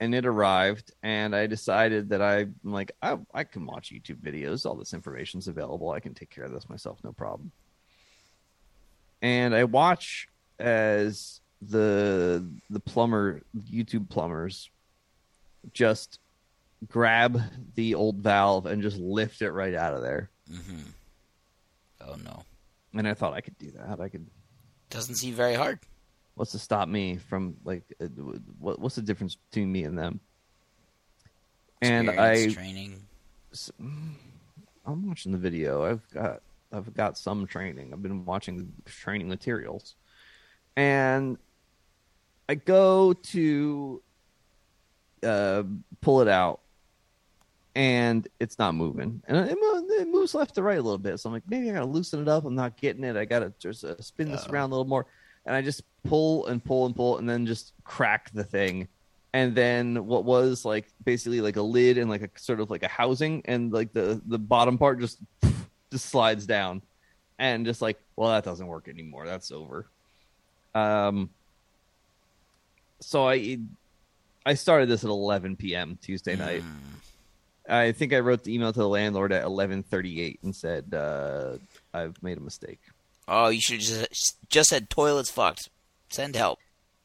[0.00, 0.92] and it arrived.
[1.02, 4.64] And I decided that I, am like I I can watch YouTube videos.
[4.64, 5.90] All this information's available.
[5.90, 7.50] I can take care of this myself, no problem.
[9.20, 10.28] And I watch
[10.58, 14.70] as the the plumber YouTube plumbers
[15.72, 16.20] just
[16.86, 17.40] grab
[17.74, 20.30] the old valve and just lift it right out of there.
[20.50, 20.80] Mm-hmm.
[22.02, 22.44] Oh no,
[22.94, 24.00] And I thought I could do that.
[24.00, 24.28] I could.
[24.90, 25.80] doesn't seem very hard.
[26.38, 27.82] What's to stop me from like?
[28.00, 28.06] uh,
[28.60, 30.20] What, what's the difference between me and them?
[31.82, 33.02] And I, training.
[34.86, 35.84] I'm watching the video.
[35.84, 37.92] I've got, I've got some training.
[37.92, 39.96] I've been watching the training materials,
[40.76, 41.38] and
[42.48, 44.02] I go to
[45.24, 45.64] uh,
[46.00, 46.60] pull it out,
[47.74, 51.18] and it's not moving, and it, it moves left to right a little bit.
[51.18, 52.44] So I'm like, maybe I gotta loosen it up.
[52.44, 53.16] I'm not getting it.
[53.16, 54.52] I gotta just uh, spin this Oh.
[54.52, 55.06] around a little more,
[55.46, 58.88] and I just pull and pull and pull, and then just crack the thing.
[59.32, 62.82] And then what was like basically like a lid and like a sort of like
[62.82, 65.18] a housing, and like the the bottom part just
[65.90, 66.82] just slides down,
[67.38, 69.26] and just like, well, that doesn't work anymore.
[69.26, 69.86] That's over.
[70.74, 71.30] Um.
[73.00, 73.58] So I
[74.44, 75.98] I started this at 11 p.m.
[76.00, 76.62] Tuesday night.
[76.62, 76.98] Mm.
[77.68, 81.58] I think I wrote the email to the landlord at 11:38 and said uh,
[81.92, 82.80] I've made a mistake.
[83.26, 85.68] Oh, you should just just said toilets fucked.
[86.10, 86.58] Send help.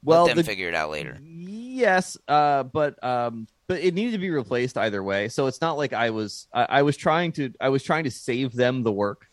[0.03, 1.17] Well, Let them the- figure it out later.
[1.21, 5.27] Yes, uh, but um, but it needed to be replaced either way.
[5.29, 8.11] So it's not like I was I, I was trying to I was trying to
[8.11, 9.27] save them the work.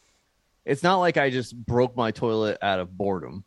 [0.64, 3.44] It's not like I just broke my toilet out of boredom.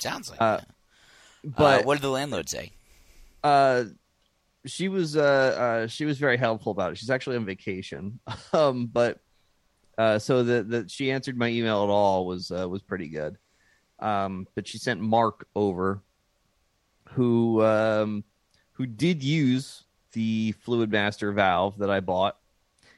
[0.00, 0.68] Sounds like Uh, that.
[1.44, 2.72] But uh, what did the landlord say?
[3.44, 3.84] uh
[4.64, 8.20] she was uh, uh she was very helpful about it she's actually on vacation
[8.52, 9.18] um but
[9.98, 13.36] uh so that that she answered my email at all was uh, was pretty good
[14.02, 16.02] um but she sent mark over
[17.10, 18.24] who um
[18.72, 22.36] who did use the Fluidmaster valve that i bought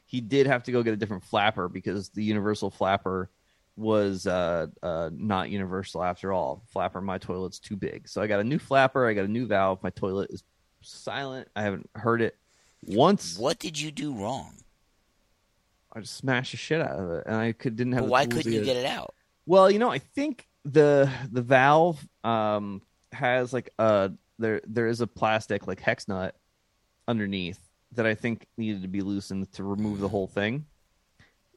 [0.07, 3.31] he did have to go get a different flapper because the universal flapper
[3.77, 6.63] was uh, uh, not universal after all.
[6.69, 9.09] Flapper, my toilet's too big, so I got a new flapper.
[9.09, 9.83] I got a new valve.
[9.83, 10.45] My toilet is
[10.83, 11.49] silent.
[11.57, 12.37] I haven't heard it
[12.83, 13.37] once.
[13.39, 14.53] What did you do wrong?
[15.93, 18.03] I just smashed the shit out of it, and I could didn't have.
[18.03, 19.15] But why couldn't you get it out?
[19.47, 22.81] Well, you know, I think the the valve um
[23.13, 26.35] has like a there there is a plastic like hex nut
[27.07, 27.61] underneath
[27.93, 30.67] that I think needed to be loosened to remove the whole thing.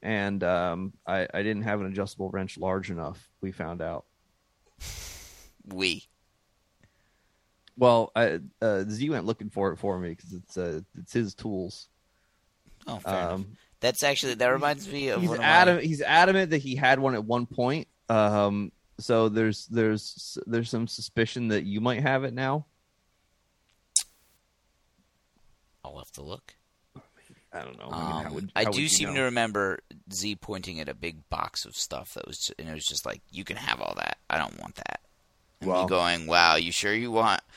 [0.02, 4.04] And um I, I didn't have an adjustable wrench large enough, we found out.
[5.66, 6.04] We.
[7.76, 11.34] Well, I, uh, Z went looking for it for me because it's uh, it's his
[11.34, 11.88] tools.
[12.86, 13.32] Oh, fair enough.
[13.34, 13.46] Um,
[13.80, 17.24] That's actually that reminds me of he's my- He's adamant that he had one at
[17.24, 17.86] one point.
[18.08, 22.66] Um, so there's there's there's some suspicion that you might have it now.
[25.84, 26.54] I'll have to look.
[27.52, 27.88] I don't know.
[27.90, 29.14] I, mean, Um, would- I do seem know?
[29.16, 29.80] to remember
[30.12, 33.22] Z pointing at a big box of stuff that was, and it was just like,
[33.30, 34.18] "You can have all that.
[34.28, 35.00] I don't want that."
[35.60, 37.40] And Well- me going, "Wow, you sure you want?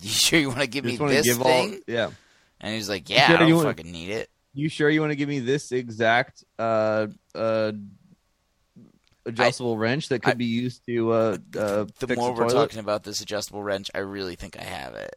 [0.00, 2.10] You sure you want to give me this give all- thing?" yeah.
[2.60, 5.00] And he's like, "Yeah, sure I don't you wanna- fucking need it." You sure you
[5.00, 7.72] want to give me this exact uh uh
[9.26, 12.80] adjustable wrench that could I- be used to uh, uh The more a we're talking
[12.80, 15.16] about this adjustable wrench, I really think I have it.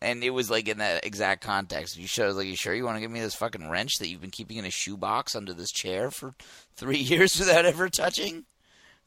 [0.00, 1.96] And it was like in that exact context.
[1.96, 4.20] You should like, you sure you want to give me this fucking wrench that you've
[4.20, 6.34] been keeping in a shoebox under this chair for
[6.76, 8.44] three years without ever touching?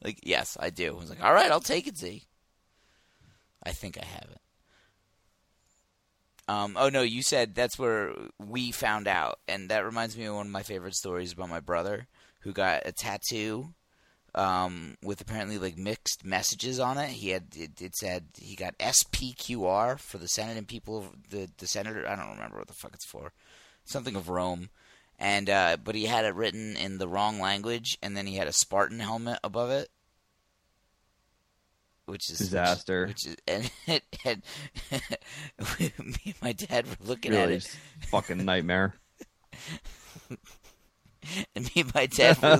[0.04, 0.94] Like, yes, I do.
[0.94, 2.24] I was like, all right, I'll take it, Z.
[3.62, 4.38] I think I have it.
[6.48, 10.34] Um, oh no, you said that's where we found out, and that reminds me of
[10.34, 12.08] one of my favorite stories about my brother
[12.42, 13.74] who got a tattoo
[14.34, 17.10] um, with apparently like mixed messages on it.
[17.10, 21.50] He had it, it said he got SPQR for the Senate and people of the
[21.58, 22.06] the senator.
[22.08, 23.32] I don't remember what the fuck it's for,
[23.84, 24.70] something of Rome,
[25.18, 28.48] and uh, but he had it written in the wrong language, and then he had
[28.48, 29.88] a Spartan helmet above it.
[32.06, 33.06] Which is Disaster.
[33.06, 33.70] Which, is and,
[34.24, 34.42] and
[35.78, 37.76] me and my dad were looking at Really, it, just
[38.08, 38.94] fucking nightmare.
[41.54, 42.56] and me and my dad were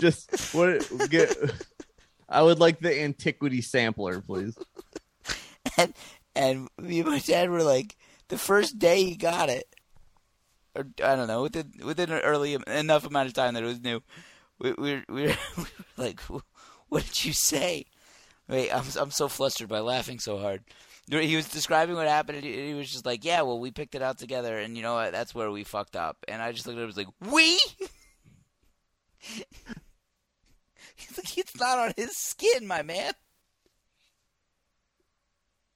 [0.00, 1.36] just what get.
[2.28, 4.56] I would like the antiquity sampler, please.
[5.76, 5.94] and
[6.34, 7.96] and me and my dad were like,
[8.28, 9.74] the first day he got it,
[10.74, 13.80] or I don't know, within within an early enough amount of time that it was
[13.80, 14.02] new,
[14.58, 16.20] we we we were, we were like,
[16.88, 17.86] what did you say?
[18.48, 20.62] Wait, I'm I'm so flustered by laughing so hard.
[21.10, 24.02] He was describing what happened, and he, was just like, "Yeah, well, we picked it
[24.02, 25.12] out together, and you know what?
[25.12, 27.58] That's where we fucked up." And I just looked at him, and was like, "We."
[30.96, 33.12] He's like, "It's not on his skin, my man."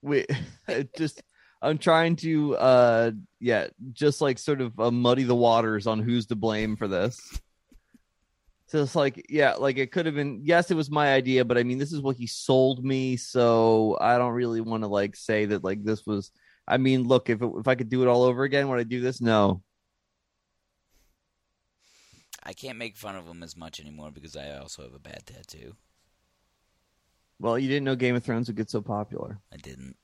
[0.02, 0.26] we
[0.68, 1.22] it just
[1.62, 3.10] i'm trying to uh
[3.40, 7.40] yeah just like sort of uh, muddy the waters on who's to blame for this
[8.72, 11.58] so it's like yeah like it could have been yes it was my idea but
[11.58, 15.14] i mean this is what he sold me so i don't really want to like
[15.14, 16.30] say that like this was
[16.66, 18.82] i mean look if it, if i could do it all over again would i
[18.82, 19.62] do this no
[22.44, 25.22] I can't make fun of him as much anymore because I also have a bad
[25.26, 25.76] tattoo.
[27.38, 29.94] well you didn't know game of thrones would get so popular I didn't.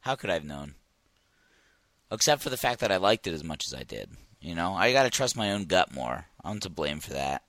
[0.00, 0.74] How could I have known?
[2.10, 4.10] Except for the fact that I liked it as much as I did.
[4.40, 6.26] You know, I gotta trust my own gut more.
[6.42, 7.42] I'm to blame for that.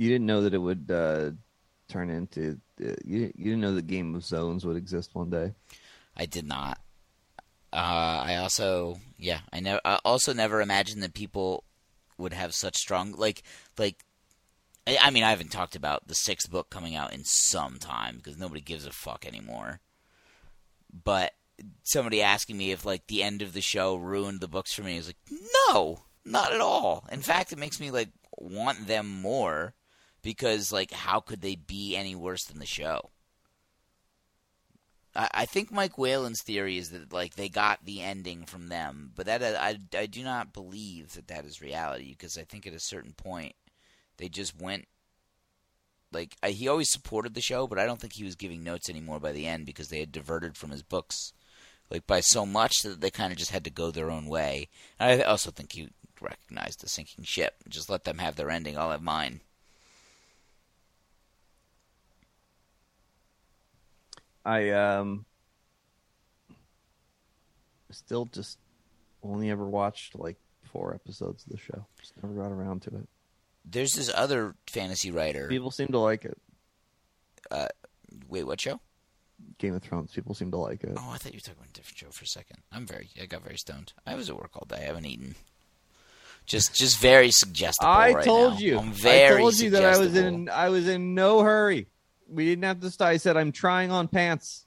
[0.00, 1.30] You didn't know that it would uh
[1.88, 5.52] turn into uh, you, you didn't know that game of zones would exist one day
[6.16, 6.78] I did not.
[7.72, 9.80] Uh, I also, yeah, I never.
[9.84, 11.64] I also never imagined that people
[12.18, 13.42] would have such strong, like,
[13.78, 14.04] like.
[14.86, 18.16] I, I mean, I haven't talked about the sixth book coming out in some time
[18.16, 19.80] because nobody gives a fuck anymore.
[20.92, 21.32] But
[21.84, 24.96] somebody asking me if like the end of the show ruined the books for me
[24.96, 27.06] is like, no, not at all.
[27.12, 29.74] In fact, it makes me like want them more
[30.22, 33.10] because like, how could they be any worse than the show?
[35.14, 39.12] I, I think Mike Whalen's theory is that like they got the ending from them,
[39.14, 42.74] but that I, I do not believe that that is reality because I think at
[42.74, 43.54] a certain point
[44.16, 44.86] they just went
[46.12, 48.88] like I, he always supported the show, but I don't think he was giving notes
[48.88, 51.32] anymore by the end because they had diverted from his books
[51.90, 54.68] like by so much that they kind of just had to go their own way.
[54.98, 55.88] And I also think he
[56.20, 57.54] recognized the sinking ship.
[57.68, 58.78] Just let them have their ending.
[58.78, 59.40] I'll have mine.
[64.44, 65.24] I um
[67.90, 68.58] still just
[69.22, 70.36] only ever watched like
[70.72, 71.86] four episodes of the show.
[72.00, 73.08] Just never got around to it.
[73.64, 75.48] There's this other fantasy writer.
[75.48, 76.38] People seem to like it.
[77.50, 77.68] Uh,
[78.28, 78.80] Wait, what show?
[79.58, 80.12] Game of Thrones.
[80.12, 80.92] People seem to like it.
[80.96, 82.58] Oh, I thought you were talking about a different show for a second.
[82.72, 83.92] I'm very, I got very stoned.
[84.06, 84.76] I was at work all day.
[84.82, 85.34] I haven't eaten.
[86.46, 87.90] Just, just very suggestible.
[87.90, 88.58] I right told now.
[88.58, 88.78] you.
[88.78, 90.48] I'm very I told you that I was in.
[90.48, 91.86] I was in no hurry.
[92.30, 92.90] We didn't have to.
[92.90, 93.12] Start.
[93.12, 94.66] I said I'm trying on pants.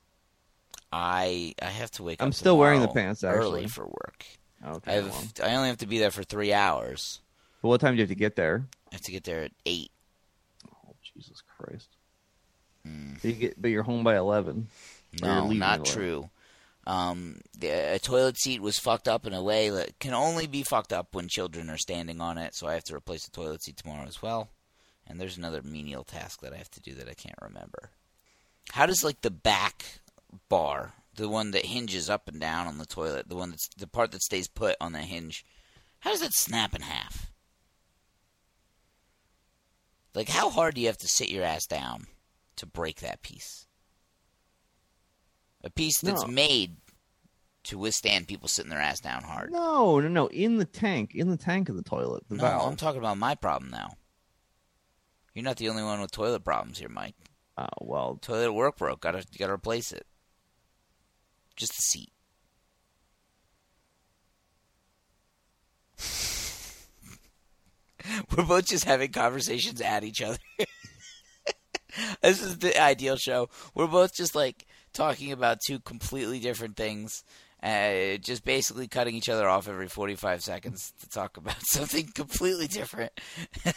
[0.91, 2.25] I, I have to wake up.
[2.25, 3.67] I'm still wearing the pants, early actually.
[3.67, 4.25] for work.
[4.65, 4.97] Okay.
[4.97, 5.23] I well.
[5.43, 7.19] I only have to be there for three hours.
[7.61, 8.67] But what time do you have to get there?
[8.91, 9.91] I have to get there at eight.
[10.69, 11.87] Oh Jesus Christ!
[12.83, 14.67] But, you get, but you're home by eleven.
[15.21, 16.29] No, not true.
[16.85, 20.63] Um, the a toilet seat was fucked up in a way that can only be
[20.63, 22.55] fucked up when children are standing on it.
[22.55, 24.49] So I have to replace the toilet seat tomorrow as well.
[25.05, 27.91] And there's another menial task that I have to do that I can't remember.
[28.71, 29.83] How does like the back
[30.49, 33.87] bar, the one that hinges up and down on the toilet, the one that's the
[33.87, 35.45] part that stays put on the hinge,
[35.99, 37.31] how does that snap in half?
[40.15, 42.07] Like how hard do you have to sit your ass down
[42.57, 43.67] to break that piece?
[45.63, 46.31] A piece that's No.
[46.31, 46.77] made
[47.63, 49.51] to withstand people sitting their ass down hard.
[49.51, 50.27] No, no, no.
[50.27, 51.15] In the tank.
[51.15, 52.23] In the tank of the toilet.
[52.27, 52.71] The No, valve.
[52.71, 53.95] I'm talking about my problem now.
[55.33, 57.15] You're not the only one with toilet problems here, Mike.
[57.57, 58.19] Oh well.
[58.21, 59.01] Toilet at work broke.
[59.01, 60.05] Gotta gotta replace it.
[61.55, 62.11] Just the seat.
[68.35, 70.37] We're both just having conversations at each other.
[72.21, 73.49] this is the ideal show.
[73.73, 77.23] We're both just like talking about two completely different things,
[77.63, 82.67] uh, just basically cutting each other off every 45 seconds to talk about something completely
[82.67, 83.11] different.
[83.65, 83.73] and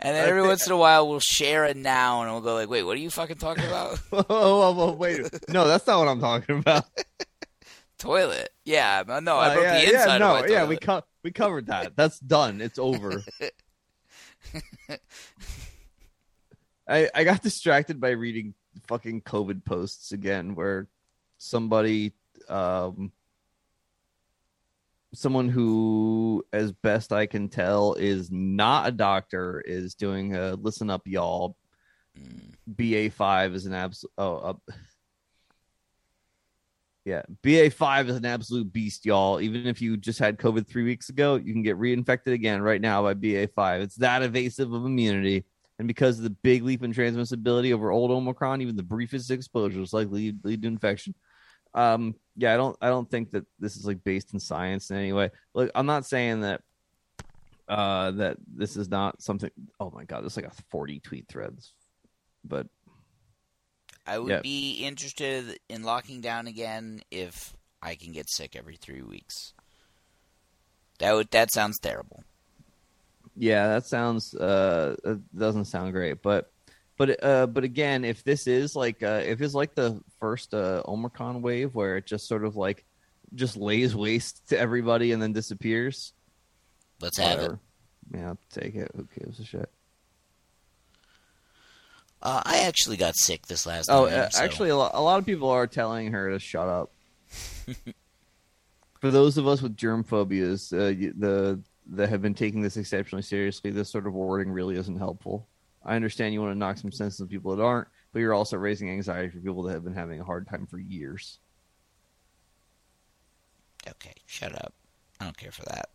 [0.00, 2.82] then every once in a while, we'll share a noun and we'll go like, "Wait,
[2.82, 5.20] what are you fucking talking about?" oh, oh, oh, wait.
[5.48, 6.84] No, that's not what I'm talking about.
[7.98, 8.50] toilet.
[8.64, 11.30] Yeah, no, I Uh, broke yeah, the inside yeah, of no, yeah, we co- we
[11.30, 11.96] covered that.
[11.96, 12.60] That's done.
[12.60, 13.22] It's over.
[16.88, 18.54] I I got distracted by reading
[18.88, 20.88] fucking COVID posts again, where
[21.38, 22.12] somebody,
[22.48, 23.12] um,
[25.14, 30.90] someone who, as best I can tell, is not a doctor, is doing a listen
[30.90, 31.56] up, y'all.
[32.66, 34.12] BA five is an absolute.
[34.18, 34.72] Oh, uh,
[37.04, 39.40] yeah, BA five is an absolute beast, y'all.
[39.40, 42.80] Even if you just had COVID three weeks ago, you can get reinfected again right
[42.80, 43.82] now by BA five.
[43.82, 45.44] It's that evasive of immunity,
[45.78, 49.82] and because of the big leap in transmissibility over old Omicron, even the briefest exposure
[49.82, 51.14] is likely lead, lead to infection.
[51.74, 54.96] Um, yeah, I don't, I don't think that this is like based in science in
[54.96, 55.30] any way.
[55.54, 56.62] Look, I'm not saying that,
[57.68, 59.50] uh, that this is not something.
[59.80, 61.72] Oh my god, there's like a 40 tweet threads,
[62.44, 62.66] but
[64.06, 64.40] I would Yeah.
[64.40, 69.52] be interested in locking down again if I can get sick every three weeks.
[70.98, 72.24] That would that sounds terrible.
[73.36, 76.52] Yeah, that sounds uh it doesn't sound great, but
[76.98, 80.82] but uh but again, if this is like uh if it's like the first uh
[80.86, 82.84] Omicron wave where it just sort of like
[83.34, 86.12] just lays waste to everybody and then disappears,
[87.00, 87.52] Let's have it.
[88.14, 88.90] Yeah, I'll take it.
[88.94, 89.68] Who gives a shit?
[92.22, 94.20] Uh, I actually got sick this last Oh, time.
[94.20, 96.92] uh, so- actually, a lot, a lot of people are telling her to shut up.
[99.00, 101.58] For those of us with germ phobias, uh, the
[101.90, 105.48] that have been taking this exceptionally seriously, this sort of wording really isn't helpful.
[105.84, 108.56] I understand you want to knock some sense into people that aren't, but you're also
[108.56, 111.38] raising anxiety for people that have been having a hard time for years.
[113.88, 114.72] okay, shut up.
[115.20, 115.88] I don't care for that.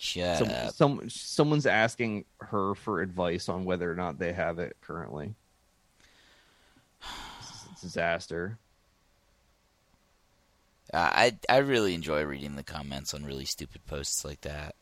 [0.00, 0.74] Shut Some, up.
[0.74, 5.34] some someone's asking her for advice on whether or not they have it currently.
[7.40, 8.58] This a disaster.
[10.94, 14.76] Uh, I I really enjoy reading the comments on really stupid posts like that.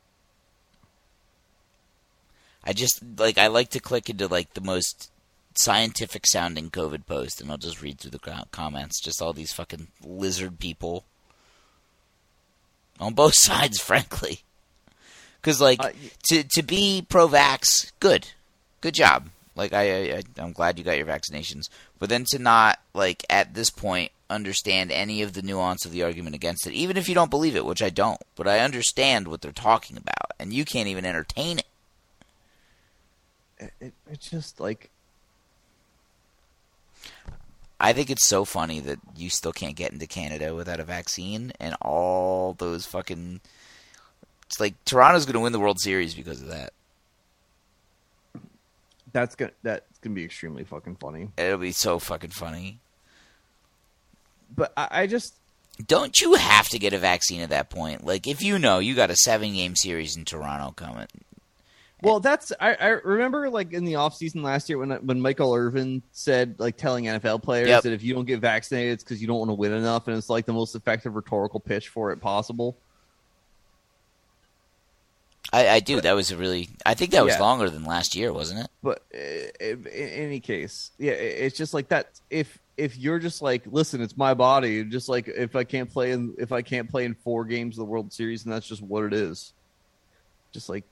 [2.67, 5.11] I just like I like to click into like the most
[5.55, 9.01] scientific sounding COVID post, and I'll just read through the comments.
[9.01, 11.05] Just all these fucking lizard people
[12.99, 14.41] on both sides, frankly.
[15.41, 15.91] Because like Uh,
[16.31, 18.29] to to be pro-vax, good,
[18.81, 19.29] good job.
[19.55, 23.55] Like I, I I'm glad you got your vaccinations, but then to not like at
[23.55, 27.15] this point understand any of the nuance of the argument against it, even if you
[27.15, 30.65] don't believe it, which I don't, but I understand what they're talking about, and you
[30.65, 31.67] can't even entertain it.
[33.59, 34.91] It, it, it's just like
[37.79, 41.53] I think it's so funny that you still can't get into Canada without a vaccine,
[41.61, 43.41] and all those fucking.
[44.47, 46.73] It's like Toronto's going to win the World Series because of that.
[49.13, 51.31] that's gonna that's gonna be extremely fucking funny.
[51.37, 52.79] It'll be so fucking funny.
[54.55, 55.35] But I, I just
[55.87, 58.05] Don't you have to get a vaccine at that point?
[58.07, 61.09] Like, if you know you got a seven game series in Toronto coming,
[62.03, 66.03] well, that's I, I remember like in the offseason last year when when Michael Irvin
[66.13, 67.83] said like telling NFL players Yep.
[67.85, 70.17] that if you don't get vaccinated, it's because you don't want to win enough, and
[70.17, 72.77] it's like the most effective rhetorical pitch for it possible.
[75.53, 76.01] I, I do.
[76.01, 76.69] That was a really.
[76.85, 77.41] I think that was Yeah.
[77.41, 78.71] longer than last year, wasn't it?
[78.83, 79.19] But uh,
[79.65, 82.21] in, in any case, yeah, it's just like that.
[82.31, 84.85] If if you're just like, listen, it's my body.
[84.85, 87.87] Just like if I can't play in if I can't play in four games of
[87.87, 89.53] the World Series, and that's just what it is.
[90.53, 90.85] Just like,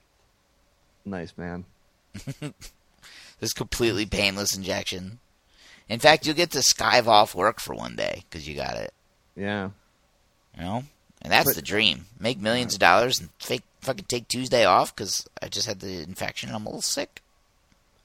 [1.04, 1.64] nice man.
[3.40, 5.18] This completely painless injection.
[5.88, 8.94] In fact, you'll get to skive off work for one day because you got it.
[9.36, 9.70] Yeah.
[10.56, 10.84] You know,
[11.20, 12.06] and that's But- the dream.
[12.18, 16.00] Make millions of dollars and fake fucking take Tuesday off because I just had the
[16.02, 17.22] infection and I'm a little sick.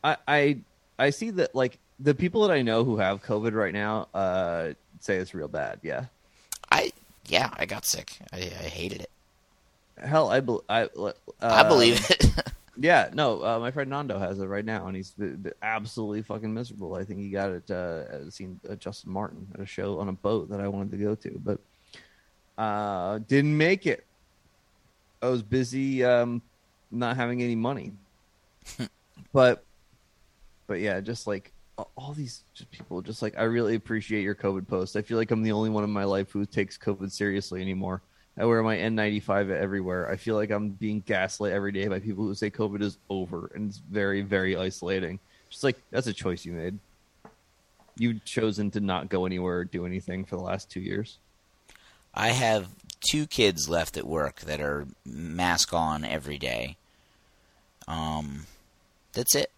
[0.04, 0.58] I, I
[0.98, 4.74] I see that like the people that I know who have COVID right now uh
[5.00, 5.80] say it's real bad.
[5.84, 6.06] Yeah.
[6.72, 6.92] I
[7.28, 8.18] yeah, I got sick.
[8.34, 9.12] I, I hated it.
[10.04, 12.26] Hell, I bel I uh, I believe it.
[12.82, 15.14] Yeah, no, uh, my friend Nando has it right now, and he's
[15.62, 16.96] absolutely fucking miserable.
[16.96, 20.14] I think he got it uh, seen uh, Justin Martin at a show on a
[20.14, 21.60] boat that I wanted to go to, but
[22.58, 24.06] uh, didn't make it.
[25.22, 26.42] I was busy um,
[26.90, 27.92] not having any money,
[29.34, 29.66] but
[30.66, 31.52] but yeah, just like
[31.98, 34.96] all these just people, just like I really appreciate your COVID post.
[34.96, 38.02] I feel like I'm the only one in my life who takes COVID seriously anymore,
[38.40, 40.10] I wear my N95 everywhere.
[40.10, 43.52] I feel like I'm being gaslit every day by people who say COVID is over,
[43.54, 45.20] and it's very, very isolating.
[45.50, 46.80] Just like that's a choice you made.
[47.98, 51.18] You've chosen to not go anywhere or do anything for the last two years.
[52.14, 52.70] I have
[53.12, 56.78] two kids left at work that are mask on every day.
[57.90, 58.46] Um,
[59.12, 59.52] that's it.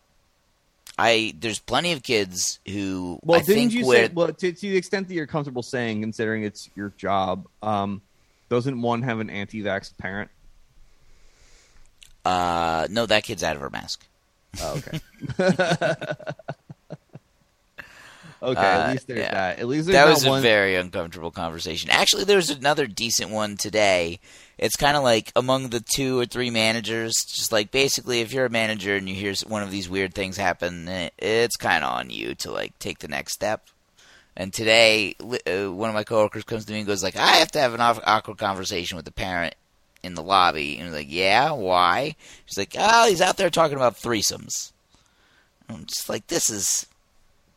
[0.98, 4.10] I there's plenty of kids who Well, I didn't you say?
[4.12, 8.02] Well, to, to the extent that you're comfortable saying, considering it's your job, um,
[8.52, 10.30] doesn't one have an anti-vax parent?
[12.24, 14.06] uh no that kid's out of her mask.
[14.62, 15.00] Oh, okay.
[18.44, 19.34] okay, Uh, at least there's yeah.
[19.34, 19.60] that.
[19.60, 20.42] At least there's That was a one.
[20.42, 21.90] very uncomfortable conversation.
[21.90, 24.20] Actually, there's another decent one today.
[24.58, 28.46] It's kind of like among the two or three managers, just like basically, if you're
[28.46, 30.88] a manager and you hear one of these weird things happen,
[31.18, 33.66] it's kind of on you to like take the next step.
[34.36, 37.52] And today, uh, one of my coworkers comes to me and goes like, "I have
[37.52, 39.56] to have an awkward conversation with the parent
[40.04, 42.16] in the lobby." And I'm like, "Yeah, why?"
[42.46, 44.72] She's like, "Oh, he's out there talking about threesomes."
[45.70, 46.86] I'm just like, "This is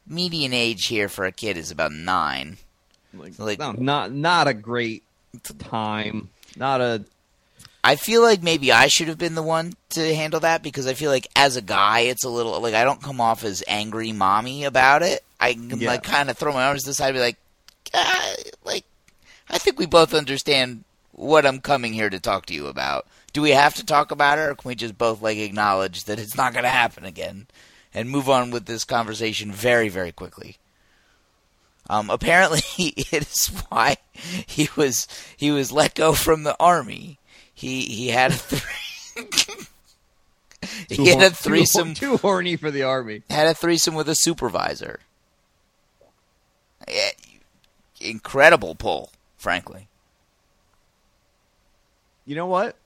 [0.06, 2.58] median age here for a kid is about nine.
[3.14, 5.04] like, like- no, not not a great
[5.58, 6.30] time.
[6.56, 7.04] Not a
[7.84, 10.94] I feel like maybe I should have been the one to handle that because I
[10.94, 14.10] feel like as a guy, it's a little like I don't come off as angry
[14.10, 15.22] mommy about it.
[15.44, 15.90] I can Yeah.
[15.90, 17.36] like kind of throw my arms to the side and be like,
[17.94, 18.34] ah,
[18.64, 18.84] like
[19.50, 23.06] I think we both understand what I'm coming here to talk to you about.
[23.32, 26.18] Do we have to talk about it, or can we just both like acknowledge that
[26.18, 27.46] it's not going to happen again
[27.92, 30.56] and move on with this conversation very, very quickly?
[31.90, 37.18] Um, apparently, it is why he was he was let go from the army.
[37.52, 39.26] He he had a three,
[40.88, 43.22] he had a threesome Too, horny for the army.
[43.30, 45.00] had a threesome with a supervisor.
[46.88, 47.10] Yeah,
[48.00, 49.88] incredible pull, frankly.
[52.26, 52.76] You know what?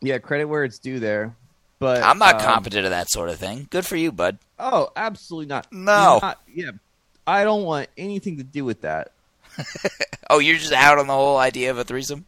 [0.00, 1.34] Yeah, credit where it's due there.
[1.78, 3.66] But I'm not um, competent at that sort of thing.
[3.70, 4.38] Good for you, bud.
[4.58, 5.72] Oh, absolutely not.
[5.72, 6.18] No.
[6.20, 6.72] Not- yeah,
[7.26, 9.12] I don't want anything to do with that.
[10.32, 12.24] Oh, you're just out on the whole idea of a threesome.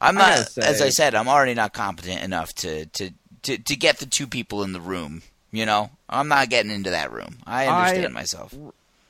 [0.00, 3.10] I'm not, gotta say- as I said, I'm already not competent enough to, to,
[3.42, 5.20] to, to get the two people in the room.
[5.50, 7.36] You know, I'm not getting into that room.
[7.46, 8.54] I understand I- myself.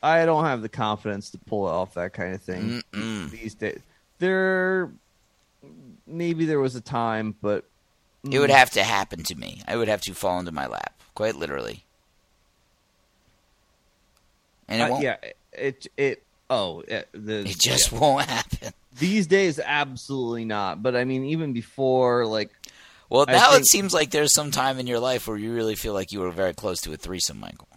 [0.03, 3.31] I don't have the confidence to pull off that kind of thing Mm-mm.
[3.31, 3.81] these days.
[4.19, 4.91] There,
[6.07, 7.65] maybe there was a time, but
[8.31, 9.63] It would have to happen to me.
[9.67, 11.85] I would have to fall into my lap, quite literally.
[14.69, 15.03] And it uh, won't.
[15.03, 15.17] yeah,
[15.53, 17.99] it it oh it, the, It just yeah.
[17.99, 18.73] won't happen.
[18.99, 20.83] these days absolutely not.
[20.83, 22.51] But I mean, even before like
[23.09, 25.93] Well, now it seems like there's some time in your life where you really feel
[25.95, 27.69] like you were very close to a threesome, Michael.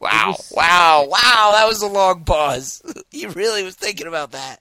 [0.00, 2.82] Wow, was- wow, wow, that was a long pause.
[3.10, 4.60] you really was thinking about that.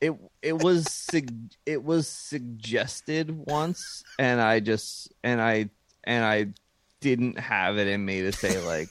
[0.00, 0.12] it
[0.42, 5.68] it was sug- it was suggested once and i just and i
[6.04, 6.46] and i
[7.00, 8.88] didn't have it in me to say like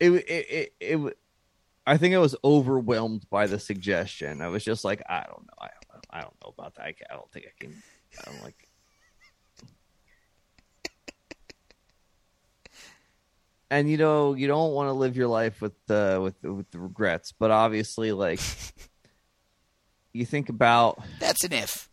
[0.00, 1.18] it it it, it,
[1.86, 5.58] I think i was overwhelmed by the suggestion i was just like i don't know
[5.60, 7.82] i don't, I don't know about that I, I don't think i can
[8.20, 8.65] i don't like
[13.70, 16.78] and you know you don't want to live your life with the with with the
[16.78, 18.40] regrets but obviously like
[20.12, 21.88] you think about That's an if.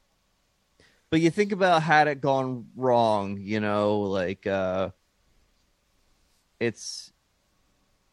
[1.10, 4.90] but you think about had it gone wrong you know like uh
[6.60, 7.12] it's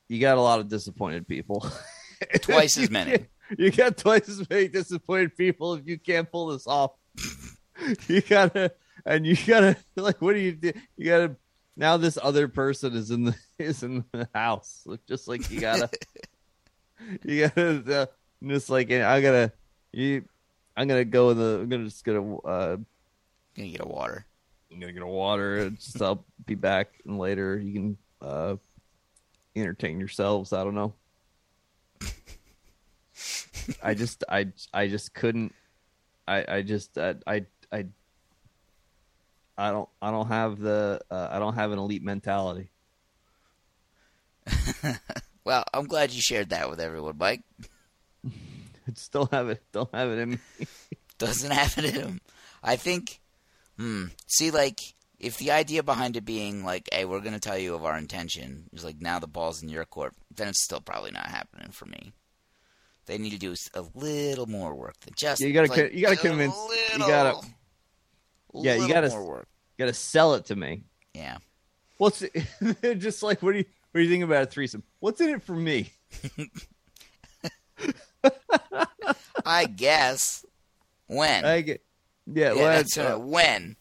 [0.08, 1.64] you got a lot of disappointed people
[2.42, 3.26] Twice as many.
[3.56, 6.92] you got twice as many disappointed people if you can't pull this off
[8.08, 8.72] you gotta
[9.06, 11.36] and you gotta like what do you do you gotta
[11.80, 14.86] now this other person is in the is in the house.
[15.08, 15.88] Just like you gotta
[17.24, 18.06] you gotta uh,
[18.46, 19.50] just like i gotta
[19.90, 20.22] you
[20.76, 22.76] i'm gonna go in the i'm gonna just gonna uh
[23.56, 24.26] Gonna get a water.
[24.70, 25.58] i'm gonna get a water.
[25.58, 27.58] And just i'll be back and later.
[27.58, 28.56] You can uh
[29.56, 30.52] entertain yourselves.
[30.52, 30.92] I don't know.
[33.82, 35.54] I just i i just couldn't
[36.28, 37.86] i i just uh, i i
[39.60, 42.70] i don't i don't have the uh, i don't have an elite mentality
[45.44, 47.42] Well, I'm glad you shared that with everyone, Mike.
[48.26, 50.38] I just don't have it don't have it in me
[51.18, 52.20] Doesn't have it in him.
[52.62, 53.20] I think,
[53.78, 54.06] hmm.
[54.26, 54.80] See, like,
[55.18, 57.96] if the idea behind it being like, hey, we're going to tell you of our
[57.96, 61.70] intention is like, now the ball's in your court, then it's still probably not happening
[61.72, 62.12] for me.
[63.06, 65.40] They need to do a little more work than just.
[65.40, 66.54] Yeah, you gotta like, you gotta convince-
[66.92, 67.46] you gotta-
[68.54, 69.48] Yeah, you gotta- more work.
[69.80, 70.82] You gotta sell it to me
[71.14, 71.38] Yeah.
[71.96, 72.32] what's it,
[72.98, 75.42] just like what do you what do you think about a threesome what's in it
[75.42, 75.90] for me
[79.44, 80.44] I guess.
[81.06, 81.44] When?
[81.44, 81.82] I get,
[82.26, 83.76] yeah, yeah, that's uh, when.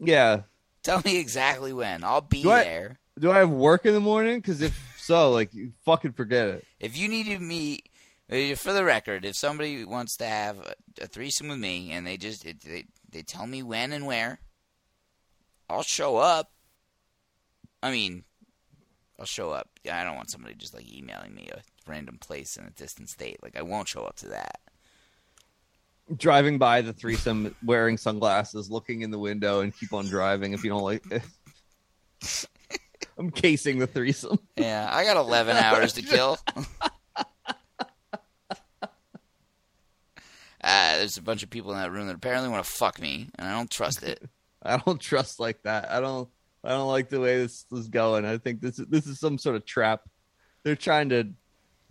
[0.00, 0.42] yeah.
[0.82, 2.02] Tell me exactly when.
[2.02, 2.98] I'll be Do I- there.
[3.20, 4.40] Do I have work in the morning?
[4.40, 6.64] Because if so, like, you fucking forget it.
[6.80, 7.88] If you need to meet,
[8.32, 12.06] uh, for the record, if somebody wants to have a, a threesome with me and
[12.06, 14.40] they just it, they they tell me when and where,
[15.72, 16.52] I'll show up.
[17.82, 18.24] I mean,
[19.18, 19.70] I'll show up.
[19.84, 23.08] Yeah, I don't want somebody just like emailing me a random place in a distant
[23.08, 23.42] state.
[23.42, 24.60] Like I won't show up to that.
[26.14, 30.52] Driving by the threesome, wearing sunglasses, looking in the window, and keep on driving.
[30.52, 31.02] If you don't like,
[33.18, 34.40] I'm casing the threesome.
[34.56, 36.38] Yeah, I got 11 hours to kill.
[40.62, 43.30] Uh, there's a bunch of people in that room that apparently want to fuck me,
[43.38, 44.28] and I don't trust it.
[44.62, 45.90] I don't trust like that.
[45.90, 46.28] I don't.
[46.64, 48.24] I don't like the way this is going.
[48.24, 50.02] I think this is this is some sort of trap.
[50.62, 51.30] They're trying to.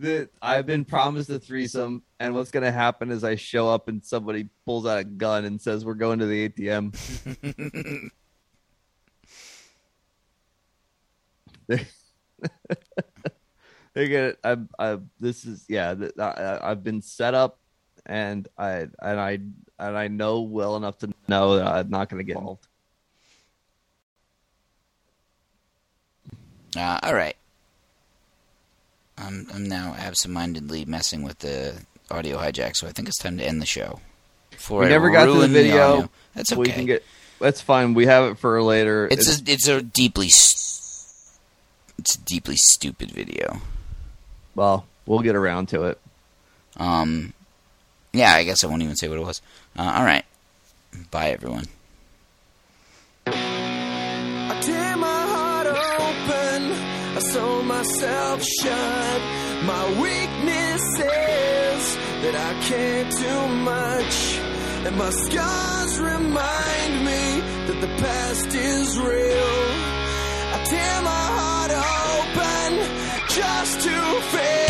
[0.00, 3.86] The, I've been promised a threesome, and what's going to happen is I show up
[3.88, 8.10] and somebody pulls out a gun and says, "We're going to the ATM."
[11.68, 11.86] they
[13.94, 14.38] they get it.
[14.42, 15.94] I, I, this is yeah.
[16.18, 17.58] I, I've been set up,
[18.06, 19.38] and I and I
[19.78, 22.66] and I know well enough to know that I'm not going to get involved.
[26.76, 27.36] Uh, all right.
[29.18, 31.74] I'm I'm now absentmindedly messing with the
[32.10, 34.00] audio hijack, so I think it's time to end the show.
[34.50, 35.92] Before We I never got to the video.
[35.92, 36.10] audio.
[36.34, 36.80] That's okay.
[36.80, 37.04] We get.
[37.40, 37.94] That's fine.
[37.94, 39.08] We have it for later.
[39.10, 43.60] it's a, it's a deeply it's a deeply stupid video.
[44.54, 46.00] well, we'll get around to it.
[46.78, 47.34] Um,
[48.12, 49.40] yeah, I guess I won't even say what it was.
[49.76, 50.24] Uh, all right,
[51.10, 51.66] bye everyone.
[53.26, 56.72] I tear my heart open,
[57.16, 59.20] I sew myself shut.
[59.64, 64.38] My weakness is that I can't do much,
[64.86, 69.62] and my scars remind me that the past is real.
[70.54, 74.61] I tear my heart open just to fail.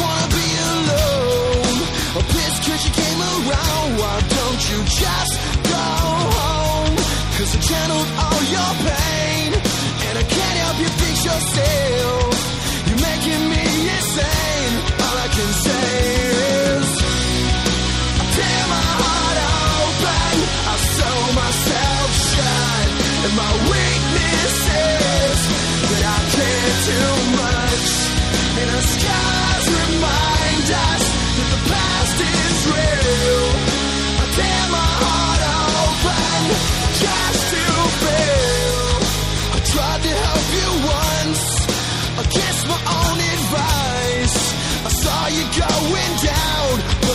[0.00, 1.78] Wanna be alone.
[2.16, 3.88] I'm pissed cause you came around.
[4.00, 5.32] Why don't you just
[5.72, 5.84] go
[6.38, 6.96] home?
[7.36, 9.48] Cause I channeled all your pain,
[10.06, 12.17] and I can't help you fix yourself.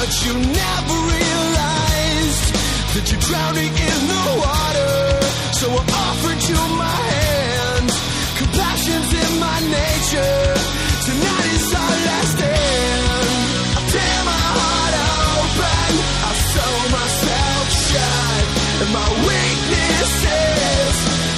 [0.03, 2.47] But you never realized
[2.91, 4.95] that you're drowning in the water.
[5.55, 7.87] So I offered you my hand.
[8.35, 10.43] Compassion's in my nature.
[11.07, 13.27] Tonight is our last stand.
[13.77, 15.91] I tear my heart open.
[16.27, 18.45] I sew myself shut.
[18.83, 20.11] And my weakness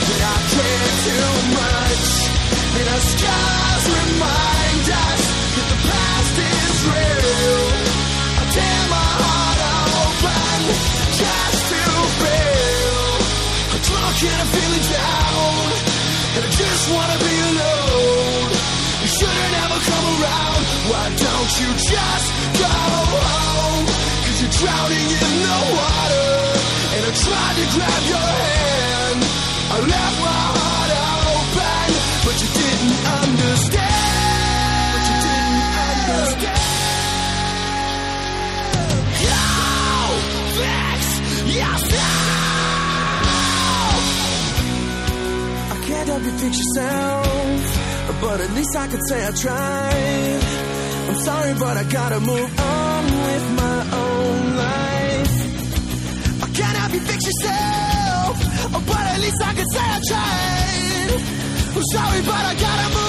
[0.09, 2.05] that I care too much.
[2.82, 3.74] And our scars
[16.86, 18.51] just wanna be alone.
[19.01, 20.61] You should've never come around.
[20.89, 22.27] Why don't you just
[22.61, 22.73] go
[23.13, 23.86] home?
[24.25, 26.29] Cause you're drowning in the water.
[26.93, 29.19] And I tried to grab your hand.
[29.73, 30.64] I left my heart
[46.45, 50.41] fix yourself, but at least I could say I tried.
[51.09, 55.35] I'm sorry, but I gotta move on with my own life.
[56.43, 58.33] I can't help you fix yourself,
[58.89, 61.11] but at least I could say I tried.
[61.75, 63.04] I'm sorry, but I gotta move